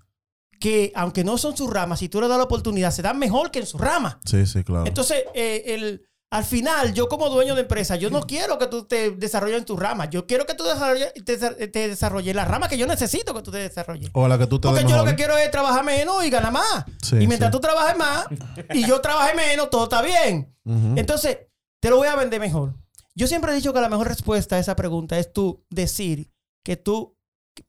[0.60, 3.50] que, aunque no son sus ramas, si tú les das la oportunidad, se dan mejor
[3.50, 4.20] que en su rama.
[4.24, 4.86] Sí, sí, claro.
[4.86, 8.84] Entonces, eh, el, al final, yo como dueño de empresa, yo no quiero que tú
[8.84, 10.10] te desarrolles en tu rama.
[10.10, 11.36] Yo quiero que tú desarrolles, te,
[11.68, 14.10] te desarrolles la rama que yo necesito que tú te desarrolles.
[14.12, 16.52] o la que tú te Porque yo lo que quiero es trabajar menos y ganar
[16.52, 16.84] más.
[17.02, 17.52] Sí, y mientras sí.
[17.52, 18.26] tú trabajes más
[18.74, 20.54] y yo trabaje menos, todo está bien.
[20.96, 21.38] Entonces,
[21.80, 22.74] te lo voy a vender mejor.
[23.14, 26.30] Yo siempre he dicho que la mejor respuesta a esa pregunta es tú decir
[26.62, 27.16] que tú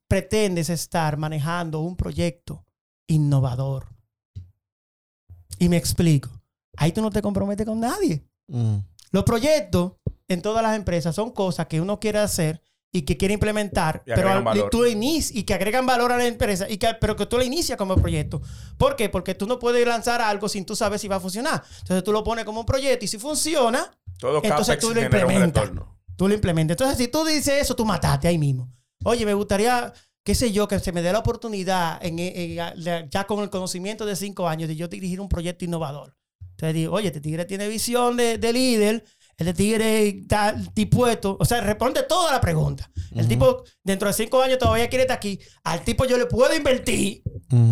[0.09, 2.66] pretendes estar manejando un proyecto
[3.07, 3.87] innovador.
[5.59, 6.29] Y me explico.
[6.77, 8.23] Ahí tú no te comprometes con nadie.
[8.47, 8.77] Mm.
[9.11, 9.93] Los proyectos
[10.27, 14.11] en todas las empresas son cosas que uno quiere hacer y que quiere implementar, Y
[14.13, 17.25] pero al- tú inici- y que agregan valor a la empresa, y que, pero que
[17.25, 18.41] tú lo inicias como proyecto.
[18.77, 19.09] ¿Por qué?
[19.09, 21.63] Porque tú no puedes lanzar algo sin tú saber si va a funcionar.
[21.81, 25.69] Entonces tú lo pones como un proyecto y si funciona, Todo Entonces tú lo implementas.
[26.15, 26.75] tú lo implementas.
[26.75, 28.71] Entonces si tú dices eso, tú mataste ahí mismo.
[29.03, 29.93] Oye, me gustaría,
[30.27, 34.05] qué sé yo, que se me dé la oportunidad, en, en- ya con el conocimiento
[34.05, 36.17] de cinco años, de yo dirigir un proyecto innovador.
[36.51, 39.05] Entonces digo, oye, este tigre tiene visión de, de líder,
[39.37, 42.91] este tigre está dispuesto, o sea, responde toda la pregunta.
[43.15, 45.39] El tipo, dentro de cinco años todavía quiere estar aquí.
[45.63, 47.21] Al tipo yo le puedo invertir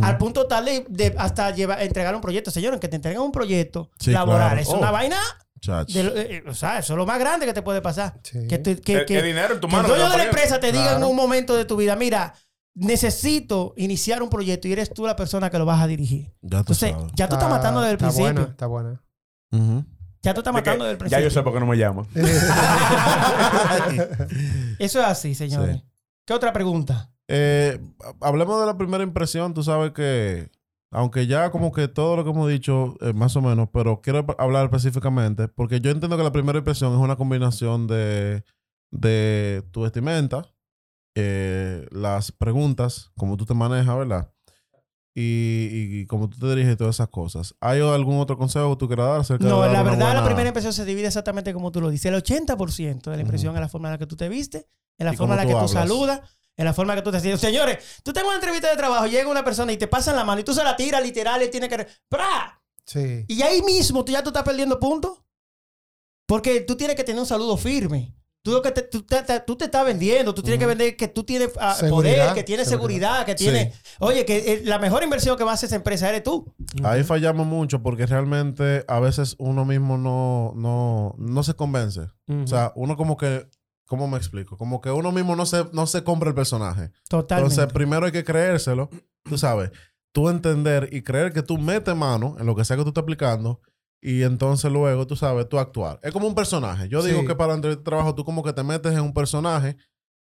[0.02, 2.52] al punto tal de, de hasta llevar, entregar un proyecto.
[2.52, 4.50] Señores, que te entreguen un proyecto Sí, laboral.
[4.52, 4.62] claro.
[4.62, 4.78] Es Oh.
[4.78, 5.18] una vaina
[5.60, 5.98] Chacho.
[5.98, 8.20] de lo- eh, o sea, eso es lo más grande que te puede pasar.
[8.24, 8.48] Sí.
[8.48, 10.72] Que, El- que- el dinero en tu que mano el dueño de la empresa te
[10.72, 12.34] diga en un momento de tu vida, mira,
[12.76, 16.26] necesito iniciar un proyecto y eres tú la persona que lo vas a dirigir.
[16.42, 17.12] Ya tú Entonces, sabes.
[17.16, 18.34] ya tú estás matando desde el está principio.
[18.34, 19.02] Buena, está buena.
[20.22, 21.24] Ya tú estás De matando desde el ya principio.
[21.24, 22.06] yo sé por qué no me llaman.
[24.80, 25.78] Eso es así, señores.
[25.78, 25.84] Sí.
[26.26, 27.12] ¿Qué otra pregunta?
[27.28, 27.80] Eh,
[28.22, 29.54] hablemos de la primera impresión.
[29.54, 30.50] Tú sabes que,
[30.92, 34.26] aunque ya como que todo lo que hemos dicho, eh, más o menos, pero quiero
[34.38, 38.44] hablar específicamente, porque yo entiendo que la primera impresión es una combinación de,
[38.92, 40.46] de tu vestimenta,
[41.16, 44.32] eh, las preguntas, cómo tú te manejas, ¿verdad?
[45.18, 47.56] y, y cómo tú te diriges y todas esas cosas.
[47.62, 50.06] ¿Hay algún otro consejo que tú quieras dar acerca de No, dar la verdad, la
[50.08, 52.12] buena- primera impresión se divide exactamente como tú lo dices.
[52.12, 54.66] El 80% de la impresión es la forma en la que tú te vistes,
[54.98, 56.20] en la forma en la que tú saludas,
[56.58, 57.40] en la forma en la que tú te sientes.
[57.40, 60.42] Señores, tú tengas una entrevista de trabajo, llega una persona y te pasan la mano
[60.42, 61.88] y tú se la tiras literal y tiene que...
[62.10, 62.62] ¡Pra!
[62.86, 63.24] Sí.
[63.30, 65.22] Y ahí mismo tú ya tú estás perdiendo puntos.
[66.28, 68.14] Porque tú tienes que tener un saludo firme.
[68.46, 70.96] Tú, lo que te, tú, te, te- tú te estás vendiendo, tú tienes que vender
[70.96, 73.26] que tú tienes ah, poder, que tienes seguridad, seguridad.
[73.26, 73.46] que Sí.
[73.46, 73.76] tienes...
[73.98, 76.54] Oye, que eh, la mejor inversión que va a hacer esa empresa eres tú.
[76.84, 82.02] Ahí fallamos mucho porque realmente a veces uno mismo no, no, no se convence.
[82.28, 83.48] O sea, uno como que,
[83.88, 84.58] ¿cómo me explico?
[84.58, 86.92] Como que uno mismo no se, no se compra el personaje.
[87.10, 87.56] Totalmente.
[87.56, 88.92] Entonces, primero hay que creérselo,
[89.24, 89.72] tú sabes,
[90.12, 93.02] tú entender y creer que tú metes mano en lo que sea que tú estás
[93.02, 93.60] aplicando
[94.08, 96.00] y entonces luego, tú sabes, tú actuar.
[96.04, 96.88] Es como un personaje.
[96.88, 99.16] Yo digo que para la entrevista de trabajo tú como que te metes en un
[99.16, 99.78] personaje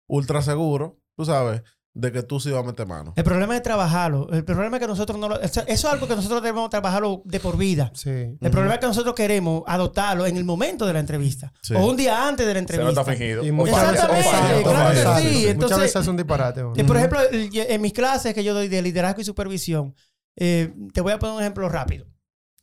[0.07, 1.61] ultra seguro, tú sabes,
[1.93, 3.13] de que tú sí vas a meter mano.
[3.17, 4.31] El problema es trabajarlo.
[4.33, 5.39] El problema es que nosotros no lo...
[5.43, 7.91] Eso es algo que nosotros debemos trabajarlo de por vida.
[7.95, 8.09] Sí.
[8.11, 11.53] El problema es que nosotros queremos adoptarlo en el momento de la entrevista.
[11.61, 11.75] Sí.
[11.75, 13.01] O un día antes de la Se entrevista.
[13.01, 13.45] nota fingido.
[13.45, 15.55] Y muchas veces, Exactamente, o claro que sí.
[15.55, 16.63] Muchas veces es un disparate.
[16.63, 16.81] bueno.
[16.83, 19.95] Eh, por ejemplo, en mis clases que yo doy de liderazgo y supervisión,
[20.35, 22.07] eh, te voy a poner un ejemplo rápido.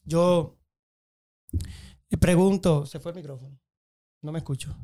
[0.06, 0.58] Yo
[2.20, 3.60] pregunto, ¿se fue el micrófono?
[4.22, 4.76] No me escucho.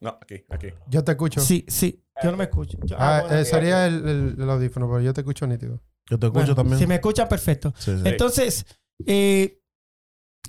[0.00, 0.68] No, aquí, aquí.
[0.88, 1.40] Yo te escucho.
[1.40, 2.78] Sí, sí, yo no me escucho.
[2.84, 5.80] Yo- Ah, ah, bueno, eh, sería el, el- el audífono, pero yo te escucho nítido.
[6.08, 6.78] Yo te escucho bueno, también.
[6.78, 7.74] Si me escuchan, perfecto.
[7.78, 8.02] Sí, sí.
[8.04, 8.64] Entonces,
[9.06, 9.60] eh,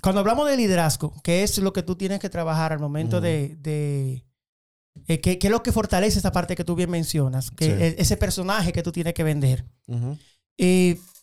[0.02, 3.24] cuando hablamos de liderazgo, que es lo que tú tienes que trabajar al momento Ujú.
[3.24, 3.56] de...
[3.60, 4.24] de
[5.06, 7.70] eh, que, que es lo que fortalece esa parte que tú bien mencionas, que Sí.
[7.72, 9.64] e- ese personaje que tú tienes que vender.
[9.86, 10.16] Ujú.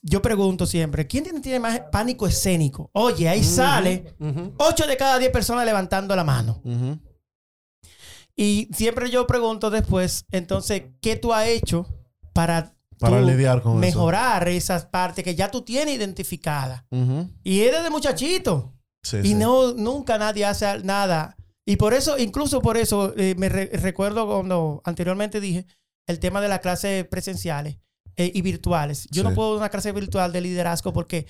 [0.09, 2.89] Yo pregunto siempre, ¿quién tiene, tiene más pánico escénico?
[2.93, 4.53] Oye, ahí sale Ujú.
[4.57, 6.61] 8 de cada 10 personas levantando la mano.
[8.35, 11.87] Y siempre yo pregunto después, entonces, ¿qué tú has hecho
[12.33, 16.83] para, Para tú lidiar con mejorar esas partes que ya tú tienes identificadas?
[16.91, 17.27] eso.
[17.43, 18.73] Y eres de muchachito.
[19.03, 19.35] Sí, y sí.
[19.35, 21.35] no, nunca nadie hace nada.
[21.65, 25.65] Y por eso, incluso por eso, eh, me re- recuerdo cuando anteriormente dije
[26.07, 27.77] el tema de las clases presenciales
[28.17, 29.07] eh, y virtuales.
[29.11, 31.27] Yo no puedo dar una clase virtual de liderazgo porque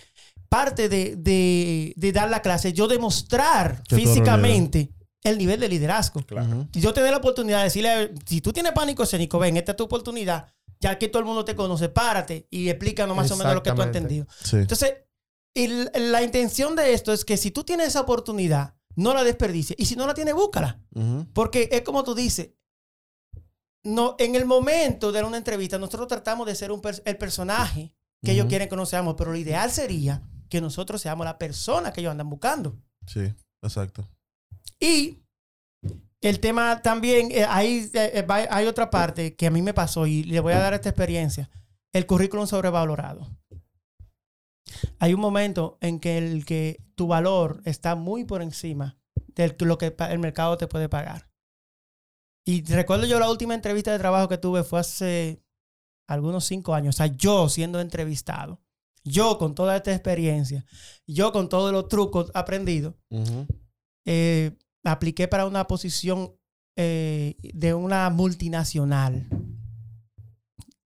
[0.49, 4.91] parte de, de- de dar la clase, yo demostrar Que físicamente
[5.23, 6.21] el nivel de liderazgo.
[6.21, 6.47] Claro.
[6.47, 6.67] Ujú.
[6.73, 9.75] Y yo te la oportunidad de decirle, si tú tienes pánico escénico, ven, esta es
[9.77, 10.47] tu oportunidad.
[10.79, 13.71] Ya que todo el mundo te conoce, párate y explícanos más o menos lo que
[13.71, 14.27] tú has entendido.
[14.43, 14.57] Sí.
[14.57, 14.93] Entonces,
[15.55, 19.77] el- la intención de esto es que si tú tienes esa oportunidad, no la desperdicies.
[19.79, 20.79] Y si no la tienes, búscala.
[21.33, 22.51] Porque es como tú dices,
[23.87, 28.31] no, en el momento de una entrevista, nosotros tratamos de ser un el personaje que
[28.31, 32.01] ellos quieren que nos seamos, pero lo ideal sería que nosotros seamos la persona que
[32.01, 32.75] ellos andan buscando.
[33.05, 34.05] Sí, exacto.
[34.77, 35.19] Y
[36.19, 40.05] el tema también, eh, ahí eh, eh, hay otra parte que a mí me pasó
[40.05, 41.49] y le voy a dar esta experiencia.
[41.93, 43.29] El currículum sobrevalorado.
[44.99, 48.97] Hay un momento en que el que tu valor está muy por encima
[49.35, 51.26] de lo que el mercado te puede pagar.
[52.47, 55.43] Y recuerdo yo la última entrevista de trabajo que tuve fue hace
[56.07, 56.95] algunos cinco años.
[56.95, 58.61] O sea, yo siendo entrevistado.
[59.03, 60.65] Yo con toda esta experiencia.
[61.05, 62.95] Yo con todos los trucos aprendidos
[64.05, 66.37] eh, apliqué para una posición
[66.77, 69.27] eh, de una multinacional.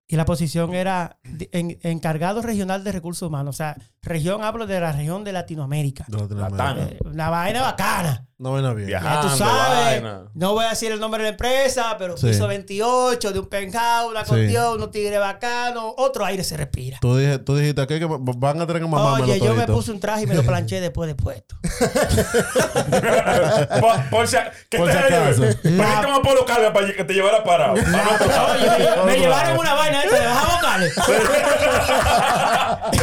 [0.08, 1.20] Y la posición era
[1.52, 3.56] en- encargado regional de recursos humanos.
[3.56, 6.06] O sea, región, hablo de la región de Latinoamérica.
[6.08, 6.96] De Latinoamérica.
[6.96, 8.26] Eh, una vaina bacana.
[8.40, 8.90] No vaina bien.
[8.90, 10.02] Ya tú sabes.
[10.02, 10.24] vaina.
[10.34, 12.26] No voy a decir el nombre de la empresa, pero Sí.
[12.30, 14.30] piso 28 de un penthouse, una Sí.
[14.30, 15.94] cuestión, unos tigres bacanos.
[15.98, 16.98] Otro aire se respira.
[17.00, 19.92] Tú, dije- tú dijiste aquí que van a tener que mamármelo Oye, yo me puse
[19.92, 21.56] un traje y me lo planché después de puesto.
[23.80, 24.38] por, por si,
[24.72, 25.42] ¿qué Por te si acaso.
[25.42, 26.44] ¿Por qué te vamos a Polo
[26.74, 27.74] para que te llevara parado?
[27.74, 30.94] Oye, me, me llevaron una vaina esta de bajar vocales.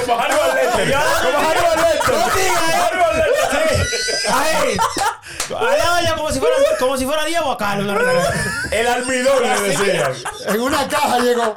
[0.05, 0.88] Como Hannibal Lecter.
[0.93, 2.15] Como Hannibal Lecter.
[5.49, 7.75] No como si fuera, como si fuera Diego acá.
[8.71, 10.13] El almidón le decían.
[10.49, 11.55] En una caja llegó.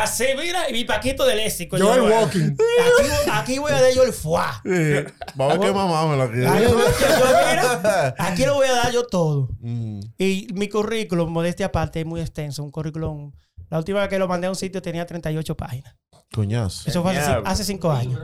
[0.00, 1.76] Así, mira, y mi paquito de léxico.
[1.76, 2.52] Yo, Walking.
[2.56, 4.60] Aquí, aquí voy a dar yo el fuá.
[4.64, 5.04] Sí.
[5.34, 6.44] Vamos a que mamármelo aquí.
[6.44, 9.48] Aquí, yo- yo, mira, aquí lo voy a dar yo todo.
[9.60, 10.00] Mm.
[10.18, 12.62] Y mi currículum, modestia aparte, es muy extenso.
[12.62, 13.32] Un currículum.
[13.68, 15.94] La última vez que lo mandé a un sitio tenía 38 páginas.
[16.32, 16.88] Coñazo.
[16.88, 18.18] Eso fue hace, cinco años.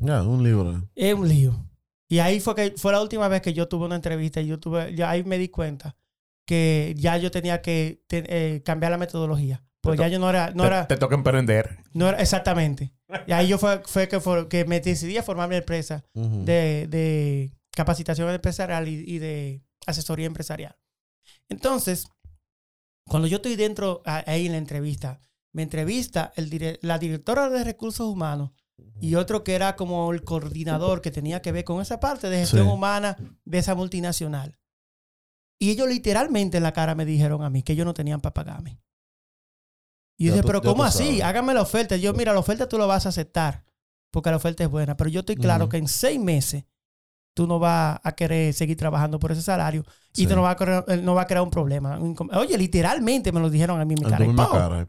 [0.00, 0.88] Ya, un libro.
[0.94, 1.64] Es un lío.
[2.08, 4.58] Y ahí fue que fue la última vez que yo tuve una entrevista y yo
[4.58, 5.96] tuve, ya ahí me di cuenta
[6.46, 8.24] que ya yo tenía que te-
[8.56, 9.62] eh, cambiar la metodología.
[9.80, 11.78] Pues ya yo no era, no Te, era, te toca emprender.
[11.92, 12.92] no era exactamente.
[13.26, 16.86] Y ahí yo fue, fue que, fue que me decidí a formar mi empresa de,
[16.88, 20.76] de capacitación empresarial y, y de asesoría empresarial.
[21.48, 22.06] Entonces,
[23.08, 25.20] cuando yo estoy dentro ahí en la entrevista,
[25.52, 28.50] me entrevista el dire- la directora de recursos humanos
[29.00, 32.38] y otro que era como el coordinador que tenía que ver con esa parte de
[32.38, 32.72] gestión Sí.
[32.72, 34.58] humana de esa multinacional.
[35.58, 38.34] Y ellos literalmente en la cara me dijeron a mí que ellos no tenían para
[38.34, 38.80] pagarme.
[40.18, 41.20] Y yo dije, pero ¿cómo así?
[41.22, 41.96] Hágame la oferta.
[41.96, 43.64] Yo, mira, la oferta tú la vas a aceptar
[44.10, 44.96] porque la oferta es buena.
[44.96, 46.64] Pero yo estoy claro que en seis meses
[47.34, 49.84] tú no vas a querer seguir trabajando por ese salario
[50.14, 50.26] y Sí.
[50.26, 51.98] te no va, a crear, eh, no va a crear un problema.
[52.36, 54.86] Oye, literalmente me lo dijeron a mí en mi cara.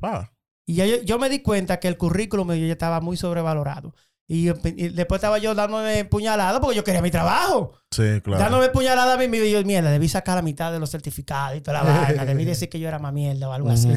[0.65, 3.93] Y yo, yo me di cuenta que el currículum ya estaba muy sobrevalorado.
[4.27, 7.73] Y, después estaba yo dándome puñalada porque yo quería mi trabajo.
[7.91, 8.41] Sí, claro.
[8.41, 9.45] Dándome puñalada a mí mismo.
[9.45, 12.25] Y yo, mierda, debí sacar la mitad de los certificados y toda la vaina.
[12.25, 13.89] Debí decir que yo era más mierda o algo así.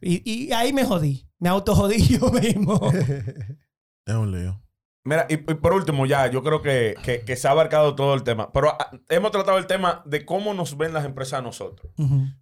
[0.00, 1.28] Y, y ahí me jodí.
[1.38, 2.80] Me autojodí yo mismo.
[4.06, 4.60] Es un lío.
[5.06, 8.14] Mira, y, y por último, ya, yo creo que, que- que se ha abarcado todo
[8.14, 8.50] el tema.
[8.52, 11.92] Pero ah, hemos tratado el tema de cómo nos ven las empresas a nosotros.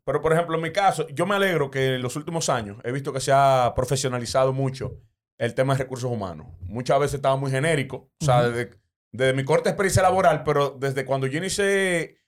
[0.05, 2.93] Pero, por ejemplo, en mi caso, yo me alegro que en los últimos años he
[2.93, 5.01] visto que se ha profesionalizado mucho
[5.39, 6.47] el tema de recursos humanos.
[6.61, 8.11] Muchas veces estaba muy genérico.
[8.21, 8.71] O sea, desde,
[9.11, 12.19] desde mi corta experiencia laboral, pero desde cuando yo inicié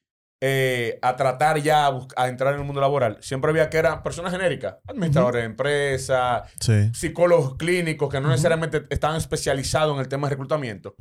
[0.47, 1.87] eh, a tratar ya
[2.17, 4.77] a, entrar en el mundo laboral, siempre había que eran personas genéricas.
[4.87, 6.91] Administradores de empresas, Sí.
[6.93, 10.97] psicólogos clínicos que no necesariamente estaban especializados en el tema de reclutamiento.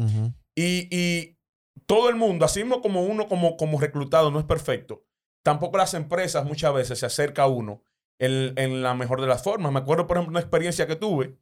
[0.55, 1.37] Y, y
[1.85, 5.03] todo el mundo, así mismo como uno como, como reclutado no es perfecto,
[5.43, 7.83] tampoco las empresas muchas veces se acerca a uno
[8.19, 9.73] en, en la mejor de las formas.
[9.73, 11.35] Me acuerdo, por ejemplo, una experiencia que tuve,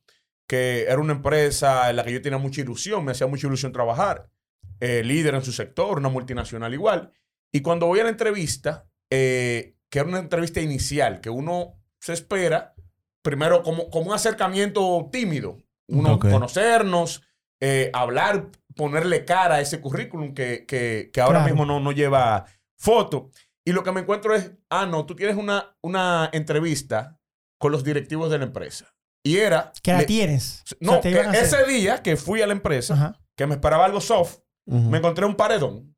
[0.47, 3.71] que era una empresa en la que yo tenía mucha ilusión, me hacía mucha ilusión
[3.71, 4.31] trabajar,
[4.79, 7.11] eh, líder en su sector, una multinacional igual.
[7.51, 12.13] Y cuando voy a la entrevista, eh, que era una entrevista inicial, que uno se
[12.13, 12.73] espera,
[13.21, 17.21] primero como, como un acercamiento tímido, uno conocernos,
[17.59, 21.53] eh, hablar, ponerle cara a ese currículum que, que- que ahora Claro.
[21.53, 22.45] mismo no, no lleva
[22.77, 23.29] foto.
[23.65, 27.19] Y lo que me encuentro es, ah, no, tú tienes una, una entrevista
[27.59, 28.87] con los directivos de la empresa.
[29.23, 29.71] Y era...
[29.83, 30.63] Que la le- tienes.
[30.71, 33.19] O no, sea, que ese día que fui a la empresa, Ajá.
[33.35, 35.95] que me esperaba algo soft, me encontré un paredón,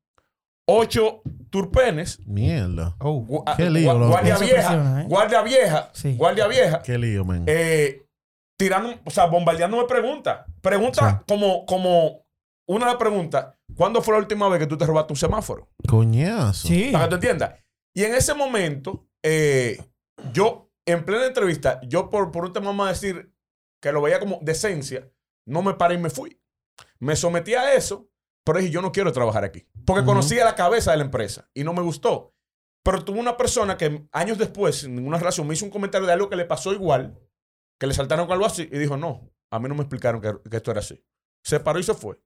[0.66, 2.96] ocho turpenes, Mierda.
[3.00, 3.24] Oh.
[3.24, 5.06] gu- Qué lío, guardia vieja, presiona, ¿eh?
[5.08, 6.16] guardia vieja, Sí.
[6.16, 7.44] guardia vieja, Qué lío, men.
[7.46, 8.06] eh,
[8.58, 10.44] tirando, o sea, bombardeándome preguntas.
[10.60, 11.24] Pregunta Sí.
[11.28, 12.24] como, como
[12.68, 15.68] una de las preguntas, ¿cuándo fue la última vez que tú te robaste un semáforo?
[15.88, 16.66] Coñazo.
[16.68, 16.90] Sí.
[16.92, 17.54] Para que tú entiendas.
[17.94, 19.80] Y en ese momento, eh,
[20.32, 23.32] yo, en plena entrevista, yo por, por un tema más decir
[23.82, 25.08] que lo veía como decencia,
[25.46, 26.40] no me paré y me fui.
[26.98, 28.08] Me sometí a eso,
[28.44, 29.66] pero dije, yo no quiero trabajar aquí.
[29.86, 30.10] Porque Ujú.
[30.10, 32.34] conocía la cabeza de la empresa y no me gustó.
[32.82, 36.12] Pero tuve una persona que años después, sin ninguna razón, me hizo un comentario de
[36.12, 37.18] algo que le pasó igual,
[37.80, 40.32] que le saltaron con algo así, y dijo, no, a mí no me explicaron que,
[40.50, 41.02] que esto era así.
[41.42, 42.20] Se paró y se fue.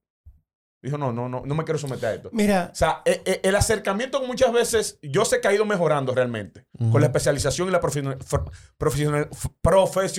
[0.82, 2.30] Dijo, no, no, no, no me quiero someter a esto.
[2.32, 6.14] Mira, O sea, e- e- el acercamiento muchas veces, yo sé que ha ido mejorando
[6.14, 6.92] realmente Ujú.
[6.92, 7.80] con la especialización y la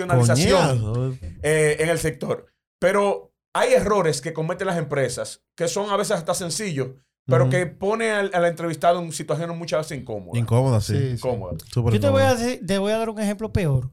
[0.02, 2.46] profesionalización eh, en el sector.
[2.80, 6.92] Pero hay errores que cometen las empresas que son a veces hasta sencillos,
[7.26, 10.40] pero que pone al, al entrevistado en situaciones muchas veces incómodas.
[10.42, 10.94] Incómoda, sí.
[10.98, 11.14] Sí, sí.
[11.14, 11.62] Incómodas.
[11.72, 12.46] Súper yo te voy, a, incómoda.
[12.48, 13.92] decir- te voy a dar un ejemplo peor.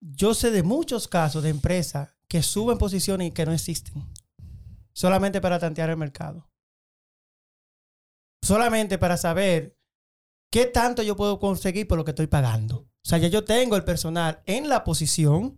[0.00, 4.04] Yo sé de muchos casos de empresas que suben posiciones y que no existen.
[4.92, 6.48] Solamente para tantear el mercado.
[8.42, 9.76] Solamente para saber
[10.50, 12.78] qué tanto yo puedo conseguir por lo que estoy pagando.
[12.78, 15.56] O sea, ya yo tengo el personal en la posición.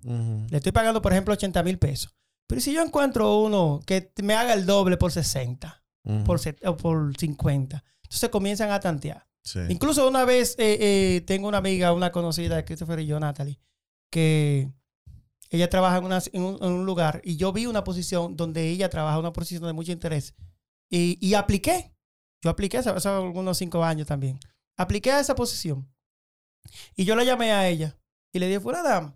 [0.50, 2.14] Le estoy pagando, por ejemplo, 80 mil pesos.
[2.52, 6.24] Pero si yo encuentro uno que me haga el doble por 60 Ujú.
[6.24, 9.26] por set- o por 50, entonces comienzan a tantear.
[9.42, 9.58] Sí.
[9.70, 13.58] Incluso una vez eh, eh, tengo una amiga, una conocida de Christopher y yo, Natalie,
[14.10, 14.70] que
[15.50, 18.68] ella trabaja en, una- en un, en un lugar y yo vi una posición donde
[18.68, 20.34] ella trabaja, una posición de mucho interés.
[20.90, 21.94] Y, y apliqué.
[22.42, 24.38] Yo apliqué hace, hace algunos cinco años también.
[24.76, 25.88] Apliqué a esa posición.
[26.96, 27.96] Y yo la llamé a ella
[28.32, 29.14] y le dije, fulana,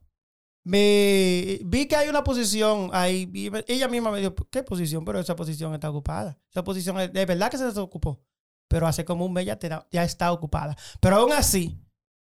[0.70, 3.30] me vi que hay una posición ahí.
[3.32, 5.04] y ella misma me dijo, ¿qué posición?
[5.04, 6.38] Pero esa posición está ocupada.
[6.50, 8.20] Esa posición es de verdad que se desocupó
[8.68, 10.76] pero hace como un mes ya, te- ya está ocupada.
[11.00, 11.78] Pero aún así,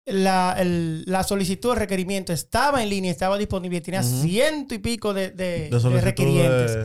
[0.06, 5.16] la, el- la solicitud de requerimiento estaba en línea, estaba disponible, tenía ciento y pico
[5.16, 6.76] de, de- De de requirientes,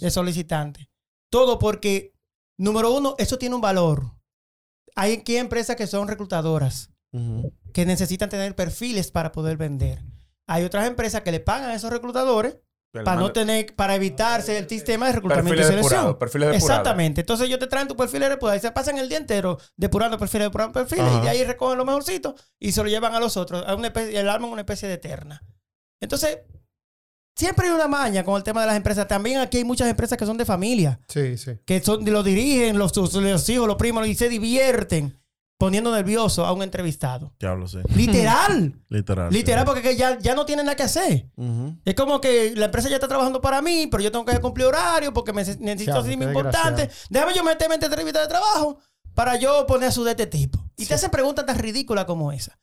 [0.00, 0.86] de- solicitantes.
[1.30, 2.14] Todo porque,
[2.58, 4.10] número uno, eso tiene un valor.
[4.96, 6.88] Hay aquí empresas que son reclutadoras,
[7.74, 10.02] que necesitan tener perfiles para poder vender.
[10.46, 12.58] Hay otras empresas que le pagan a esos reclutadores
[12.92, 15.90] para no tener, para evitarse el sistema de reclutamiento perfiles y selección.
[15.90, 16.70] depurados, perfiles depurados.
[16.70, 17.20] Exactamente.
[17.22, 20.46] Entonces ellos te traen tu perfil depurado y se pasan el día entero depurando perfiles,
[20.46, 21.18] depurando perfiles Ajá.
[21.18, 23.88] y de ahí recogen lo mejorcito y se lo llevan a los otros, a una
[23.88, 25.42] especie, el arman una especie de eterna.
[26.00, 26.38] Entonces,
[27.34, 29.08] siempre hay una maña con el tema de las empresas.
[29.08, 31.52] También aquí hay muchas empresas que son de familia, Sí, sí.
[31.64, 35.18] que son, lo dirigen los, los hijos, los primos y se divierten
[35.64, 37.32] poniendo nervioso a un entrevistado.
[37.40, 37.78] Diablo, sí.
[37.96, 38.78] Literal.
[38.90, 39.32] Literal.
[39.32, 41.30] Literal, porque que ya, ya no tiene nada que hacer.
[41.86, 44.66] Es como que la empresa ya está trabajando para mí, pero yo tengo que cumplir
[44.66, 46.90] horario porque me necesito hacer importante.
[47.08, 48.78] Déjame yo meterme en esta entrevista de trabajo
[49.14, 50.62] para yo poner a su de este tipo.
[50.76, 52.58] Y te hacen preguntas tan ridículas como esa.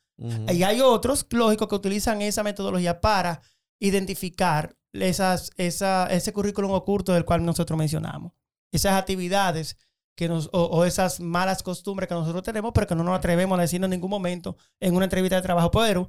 [0.52, 3.40] Y hay otros, lógico, que utilizan esa metodología para
[3.80, 8.32] identificar esas, esa, ese currículum oculto del cual nosotros mencionamos.
[8.70, 9.76] Esas actividades
[10.16, 13.58] que nos, o, o esas malas costumbres que nosotros tenemos, pero que no nos atrevemos
[13.58, 15.70] a decir en ningún momento en una entrevista de trabajo.
[15.70, 16.08] Pero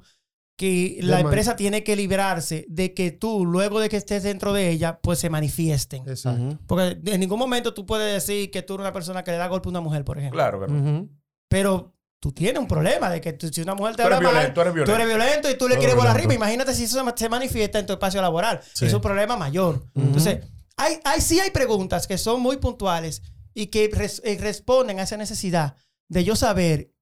[0.56, 4.52] que la man- empresa tiene que librarse de que tú, luego de que estés dentro
[4.52, 6.08] de ella, pues se manifiesten.
[6.08, 6.58] Exacto.
[6.66, 9.48] Porque en ningún momento tú puedes decir que tú eres una persona que le da
[9.48, 10.36] golpe a una mujer, por ejemplo.
[10.38, 10.78] Claro que no.
[10.98, 11.08] Ujú.
[11.48, 14.54] Pero tú tienes un problema de que tú- si una mujer te Tú habla mal,
[14.54, 14.94] tú eres tú violento.
[14.94, 16.34] eres violento y tú le Tú quieres eres volar arriba.
[16.34, 18.60] Imagínate si eso se- manifiesta en tu espacio laboral.
[18.74, 18.86] Sí.
[18.86, 19.82] Es un problema mayor.
[19.94, 20.38] Entonces,
[20.76, 23.22] hay, hay, sí hay preguntas que son muy puntuales
[23.54, 25.76] y que res- eh, responden a esa necesidad
[26.08, 26.92] de yo saber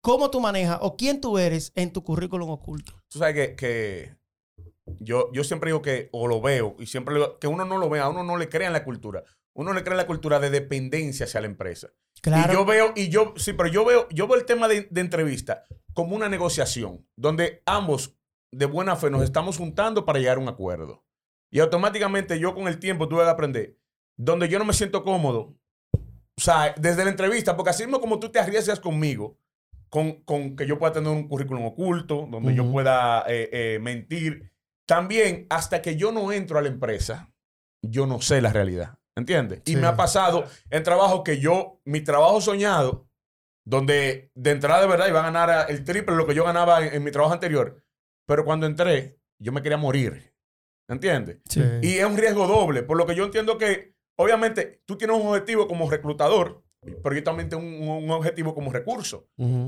[0.00, 2.92] cómo tú manejas o quién tú eres en tu currículum oculto.
[3.08, 4.16] Tú sabes que, que
[5.00, 7.88] yo, yo siempre digo que, o lo veo, y siempre lo- que uno no lo
[7.90, 9.24] vea, a uno no le crea en la cultura.
[9.54, 11.88] Uno le crea en la cultura de dependencia hacia la empresa.
[12.22, 12.52] Claro.
[12.52, 15.00] Y yo veo, y yo, sí, pero yo veo, yo veo el tema de, de
[15.00, 18.14] entrevista como una negociación, donde ambos
[18.52, 21.04] de buena fe nos estamos juntando para llegar a un acuerdo.
[21.50, 23.78] Y automáticamente yo con el tiempo tuve que aprender,
[24.16, 25.56] donde yo no me siento cómodo,
[26.38, 29.36] o sea, desde la entrevista, porque así mismo como tú te arriesgas conmigo,
[29.90, 32.72] con, con que yo pueda tener un currículum oculto, donde yo Ujú.
[32.74, 34.52] pueda eh, eh, mentir,
[34.86, 37.32] también hasta que yo no entro a la empresa,
[37.82, 38.94] yo no sé la realidad.
[39.16, 39.62] ¿Entiendes?
[39.66, 39.76] Y Sí.
[39.76, 43.08] me ha pasado en trabajo que yo, mi trabajo soñado,
[43.66, 46.94] donde de entrada de verdad iba a ganar el triple lo que yo ganaba en,
[46.94, 47.82] en mi trabajo anterior,
[48.26, 50.32] pero cuando entré, yo me quería morir.
[50.88, 51.38] ¿Entiendes?
[51.48, 51.60] Sí.
[51.82, 55.26] Y es un riesgo doble, por lo que yo entiendo que, obviamente, tú tienes un
[55.28, 56.62] objetivo como reclutador,
[57.02, 59.26] pero yo también tengo un, un objetivo como recurso.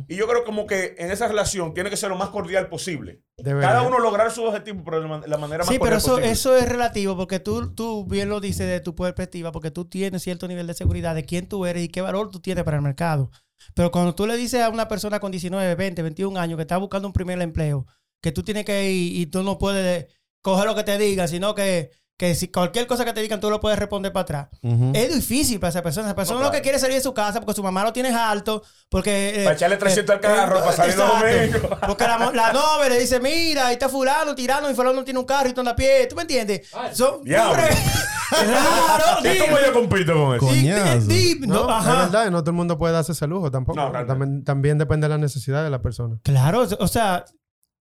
[0.08, 3.22] Y yo creo como que en esa relación tiene que ser lo más cordial posible.
[3.42, 6.10] Cada uno lograr su objetivo, pero de la man- la manera más Sí, pero eso,
[6.10, 6.30] posible.
[6.30, 10.22] eso es relativo porque tú, tú bien lo dices de tu perspectiva, porque tú tienes
[10.22, 12.82] cierto nivel de seguridad de quién tú eres y qué valor tú tienes para el
[12.82, 13.30] mercado.
[13.74, 16.76] Pero cuando tú le dices a una persona con 19, 20, 21 años que está
[16.78, 17.86] buscando un primer empleo,
[18.22, 20.06] que tú tienes que ir y tú no puedes
[20.42, 21.90] coger lo que te digan, sino que,
[22.20, 24.48] que si cualquier cosa que te digan tú lo puedes responder para atrás.
[24.92, 26.08] Es difícil para esa persona.
[26.08, 28.10] Esa persona No, lo que quiere salir de su casa porque su mamá lo tiene
[28.10, 29.40] alto, porque...
[29.40, 31.58] eh, Para echarle 300 al carro, para salir los exacto.
[31.58, 31.78] domingos.
[31.86, 35.24] Porque la, novia le dice, mira, ahí está fulano tirando y fulano no tiene un
[35.24, 36.06] carro y tú andas a pie.
[36.10, 36.70] ¿Tú me entiendes?
[36.74, 37.24] Hombre,
[38.28, 40.46] claro, ¿Y cómo yo compito con eso?
[40.46, 41.08] Coñazo.
[41.46, 43.80] No, no, es verdad, no todo el mundo puede darse ese lujo tampoco.
[43.80, 46.18] No, también, también depende de la necesidad de la persona.
[46.22, 47.24] Claro, o sea,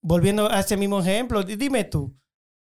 [0.02, 2.16] volviendo a ese mismo ejemplo, di- dime tú,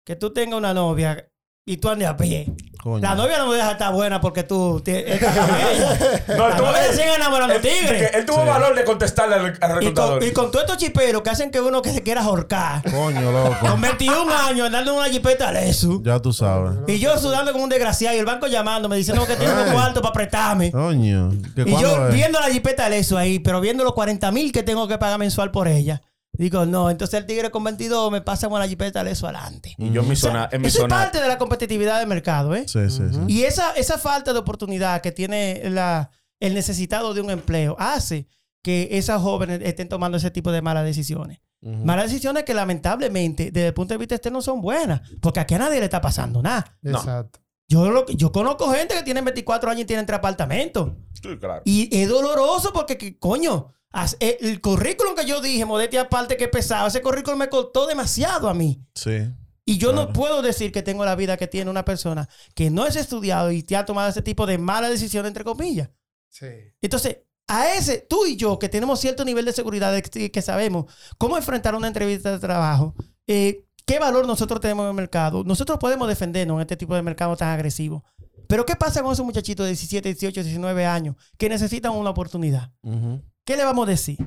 [0.05, 1.27] que tú tengas una novia
[1.67, 2.53] y tú andes a pie.
[2.83, 2.99] Coño.
[3.01, 6.21] La novia no deja estar buena porque tú te- estás con ella.
[6.37, 8.11] No, La tú- novia él- enamorando tigres.
[8.13, 10.19] él tuvo valor de contestarle al, al Y reclutador.
[10.19, 12.83] con, y con todos estos chiperos que hacen que uno que se quiera ahorcar.
[12.83, 13.55] Coño, loco.
[13.67, 15.99] Con 21 años andando en una jipeta al eso.
[16.03, 16.73] Ya tú sabes.
[16.85, 20.01] Y yo sudando como un desgraciado y el banco llamándome diciendo que tiene un cuarto
[20.01, 20.71] para apretarme.
[20.71, 21.31] Coño.
[21.55, 22.13] ¿Que Y yo es?
[22.13, 25.17] viendo la jipeta al eso ahí, pero viendo los 40 mil que tengo que pagar
[25.17, 26.03] mensual por ella.
[26.37, 29.75] Digo, no, entonces el tigre con 22 me pasa con la jipeta al eso adelante.
[29.77, 31.37] y yo en mi O sea, zona, en mi eso es zona, parte de la
[31.37, 32.65] competitividad del mercado, ¿eh?
[32.67, 33.19] Sí, sí, sí.
[33.27, 38.27] Y esa, esa falta de oportunidad que tiene la, el necesitado de un empleo hace
[38.61, 41.39] que esas jóvenes estén tomando ese tipo de malas decisiones.
[41.61, 45.01] Malas decisiones que lamentablemente, desde el punto de vista externo, son buenas.
[45.19, 46.77] Porque aquí a nadie le está pasando nada.
[46.83, 46.99] No.
[46.99, 47.39] Exacto.
[47.67, 50.91] Yo, lo, yo conozco gente que tiene 24 años y tienen tres apartamentos.
[51.19, 51.63] sí, claro.
[51.65, 53.73] Y es doloroso porque, que, coño,
[54.19, 58.53] el currículum que yo dije, modestia aparte que pesaba, ese currículum me costó demasiado a
[58.53, 58.81] mí.
[58.93, 59.31] Sí.
[59.67, 62.85] Y yo no puedo decir que tengo la vida que tiene una persona que no
[62.85, 65.89] es estudiado y te ha tomado ese tipo de mala decisión, entre comillas.
[66.29, 66.47] Sí.
[66.81, 67.17] Entonces,
[67.47, 70.93] a ese, tú y yo, que tenemos cierto nivel de seguridad, de que, que sabemos
[71.17, 72.95] cómo enfrentar una entrevista de trabajo,
[73.27, 77.01] eh, qué valor nosotros tenemos en el mercado, nosotros podemos defendernos en este tipo de
[77.01, 78.03] mercado tan agresivo.
[78.47, 82.71] Pero, ¿qué pasa con esos muchachitos de 17, 18, 19 años que necesitan una oportunidad?
[82.83, 83.23] Ujú.
[83.45, 84.17] ¿Qué le vamos a decir?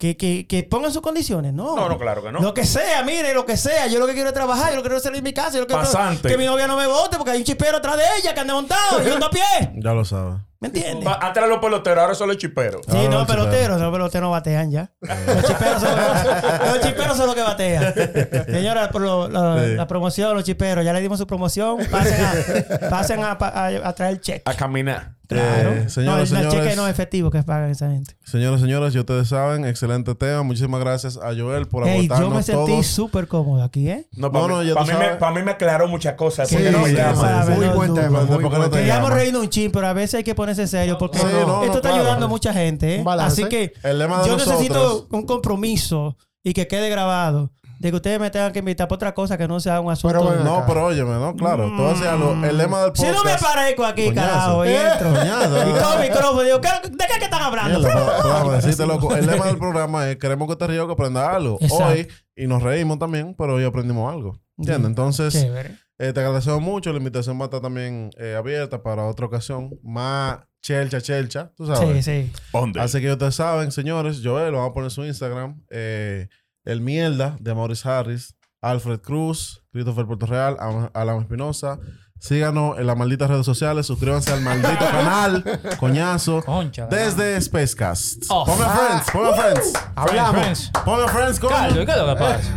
[0.00, 1.52] ¿Que, que, que pongan sus condiciones?
[1.52, 1.74] No.
[1.74, 2.38] No, no, claro que no.
[2.40, 3.88] Lo que sea, mire, lo que sea.
[3.88, 5.52] Yo lo que quiero es trabajar, yo lo que quiero es salir de mi casa.
[5.54, 6.28] Yo lo que quiero Pasante.
[6.28, 8.54] que mi novia no me vote porque hay un chipero atrás de ella que anda
[8.54, 9.42] montado y yo ando a pie.
[9.76, 10.36] Ya lo sabes.
[10.60, 11.08] ¿Me entiendes?
[11.36, 12.82] Eran los peloteros, ahora son los chiperos.
[12.88, 14.90] Sí, Ahora no, los peloteros, no, peloteros no batean ya.
[15.00, 17.94] Los chiperos son, los chiperos son los que batean.
[18.46, 19.74] Señora, por lo- lo- Sí.
[19.74, 21.78] la promoción, los chiperos, ya le dimos su promoción.
[21.90, 24.42] Pasen a, pasen a, a- a traer el cheque.
[24.46, 25.17] A caminar.
[25.28, 25.72] Claro.
[25.72, 28.16] Eh, no, señores, el cheque no es efectivo que pagan esa gente.
[28.24, 30.42] señores, señores, ya ustedes saben, excelente tema.
[30.42, 34.06] Muchísimas gracias a Joel por Ey, yo me sentí súper cómodo aquí, ¿eh?
[34.16, 35.18] No, para No, no, mí, ya pa' tú mí, me, sabes.
[35.18, 36.48] pa' mí me aclaró muchas cosas.
[36.48, 37.50] ¿Por Sí, qué no me sí, sí.
[37.52, 38.20] Muy no, buen no, tema.
[38.20, 38.70] no, muy ¿por qué no buen te tema.
[38.78, 41.62] Queríamos reírnos un chin, pero a veces hay que ponerse serio porque Sí, no, no,
[41.62, 41.96] esto está claro.
[42.04, 43.04] ayudando a mucha gente, ¿eh?
[43.20, 47.90] Así que El lema de yo nosotros- necesito un compromiso y que quede grabado de
[47.90, 50.16] que ustedes me tengan que invitar para otra cosa que no sea un asunto.
[50.18, 50.66] Pero bueno, No, acá.
[50.66, 51.34] pero óyeme, ¿no?
[51.36, 51.64] Claro.
[51.64, 52.44] Algo.
[52.44, 53.16] El lema del si podcast...
[53.16, 54.28] no me aparezco aquí, Coñazo.
[54.28, 55.08] carajo, y entro.
[55.10, 55.68] Coñazo.
[55.68, 58.50] y todo el micrófono, digo, ¿qué- ¿de qué están hablando?
[58.52, 59.14] Decirte, loco.
[59.14, 61.58] El lema del programa es queremos que te rías o que aprendas algo.
[61.60, 61.84] Exacto.
[61.86, 64.38] Hoy, y nos reímos también, pero hoy aprendimos algo.
[64.56, 64.82] ¿Entiendes?
[64.84, 64.88] Sí.
[64.88, 65.76] Entonces, Chévere.
[65.98, 66.90] eh, te agradecemos mucho.
[66.92, 69.70] La invitación va a estar también eh, abierta para otra ocasión.
[69.84, 71.52] Más chelcha, chelcha.
[71.56, 72.04] Tú sabes.
[72.04, 72.32] Sí, sí.
[72.52, 72.80] ¿Dónde?
[72.80, 75.62] Así que ustedes saben, señores, Joel, lo vamos a poner en su Instagram.
[75.70, 76.28] eh,
[76.68, 80.56] el Mierda de Maurice Harris, Alfred Cruz, Christopher Puerto Real,
[80.94, 81.78] Alan Espinosa.
[82.20, 83.86] Síganos en las malditas redes sociales.
[83.86, 85.44] Suscríbanse al maldito canal.
[85.78, 86.42] Coñazo.
[86.44, 86.86] Concha.
[86.86, 88.24] Desde Spacecast.
[88.28, 88.44] Oh.
[88.44, 89.72] Ponme a Friends, ponme a Friends.
[89.94, 90.40] Hablamos.
[90.42, 90.70] Friends.
[90.84, 91.52] Ponme a Friends, coño.
[91.54, 92.50] Carlos, ¿qué es lo que pasa?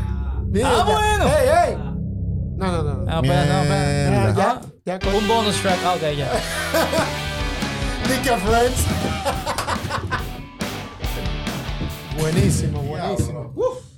[0.47, 0.83] Mira, Ah, ya.
[0.83, 1.25] bueno.
[1.27, 1.75] ¡Ey, ey!
[2.57, 2.93] No, no, no.
[3.05, 3.05] no.
[3.11, 4.09] Ah, espera, no, espera.
[4.09, 4.33] Mierda.
[4.35, 5.79] Ya, ya con Un bonus track.
[5.85, 6.27] Ah, Ok, ya.
[8.07, 8.85] Dick Friends.
[12.19, 13.53] buenísimo, buenísimo.
[13.55, 13.90] Uf.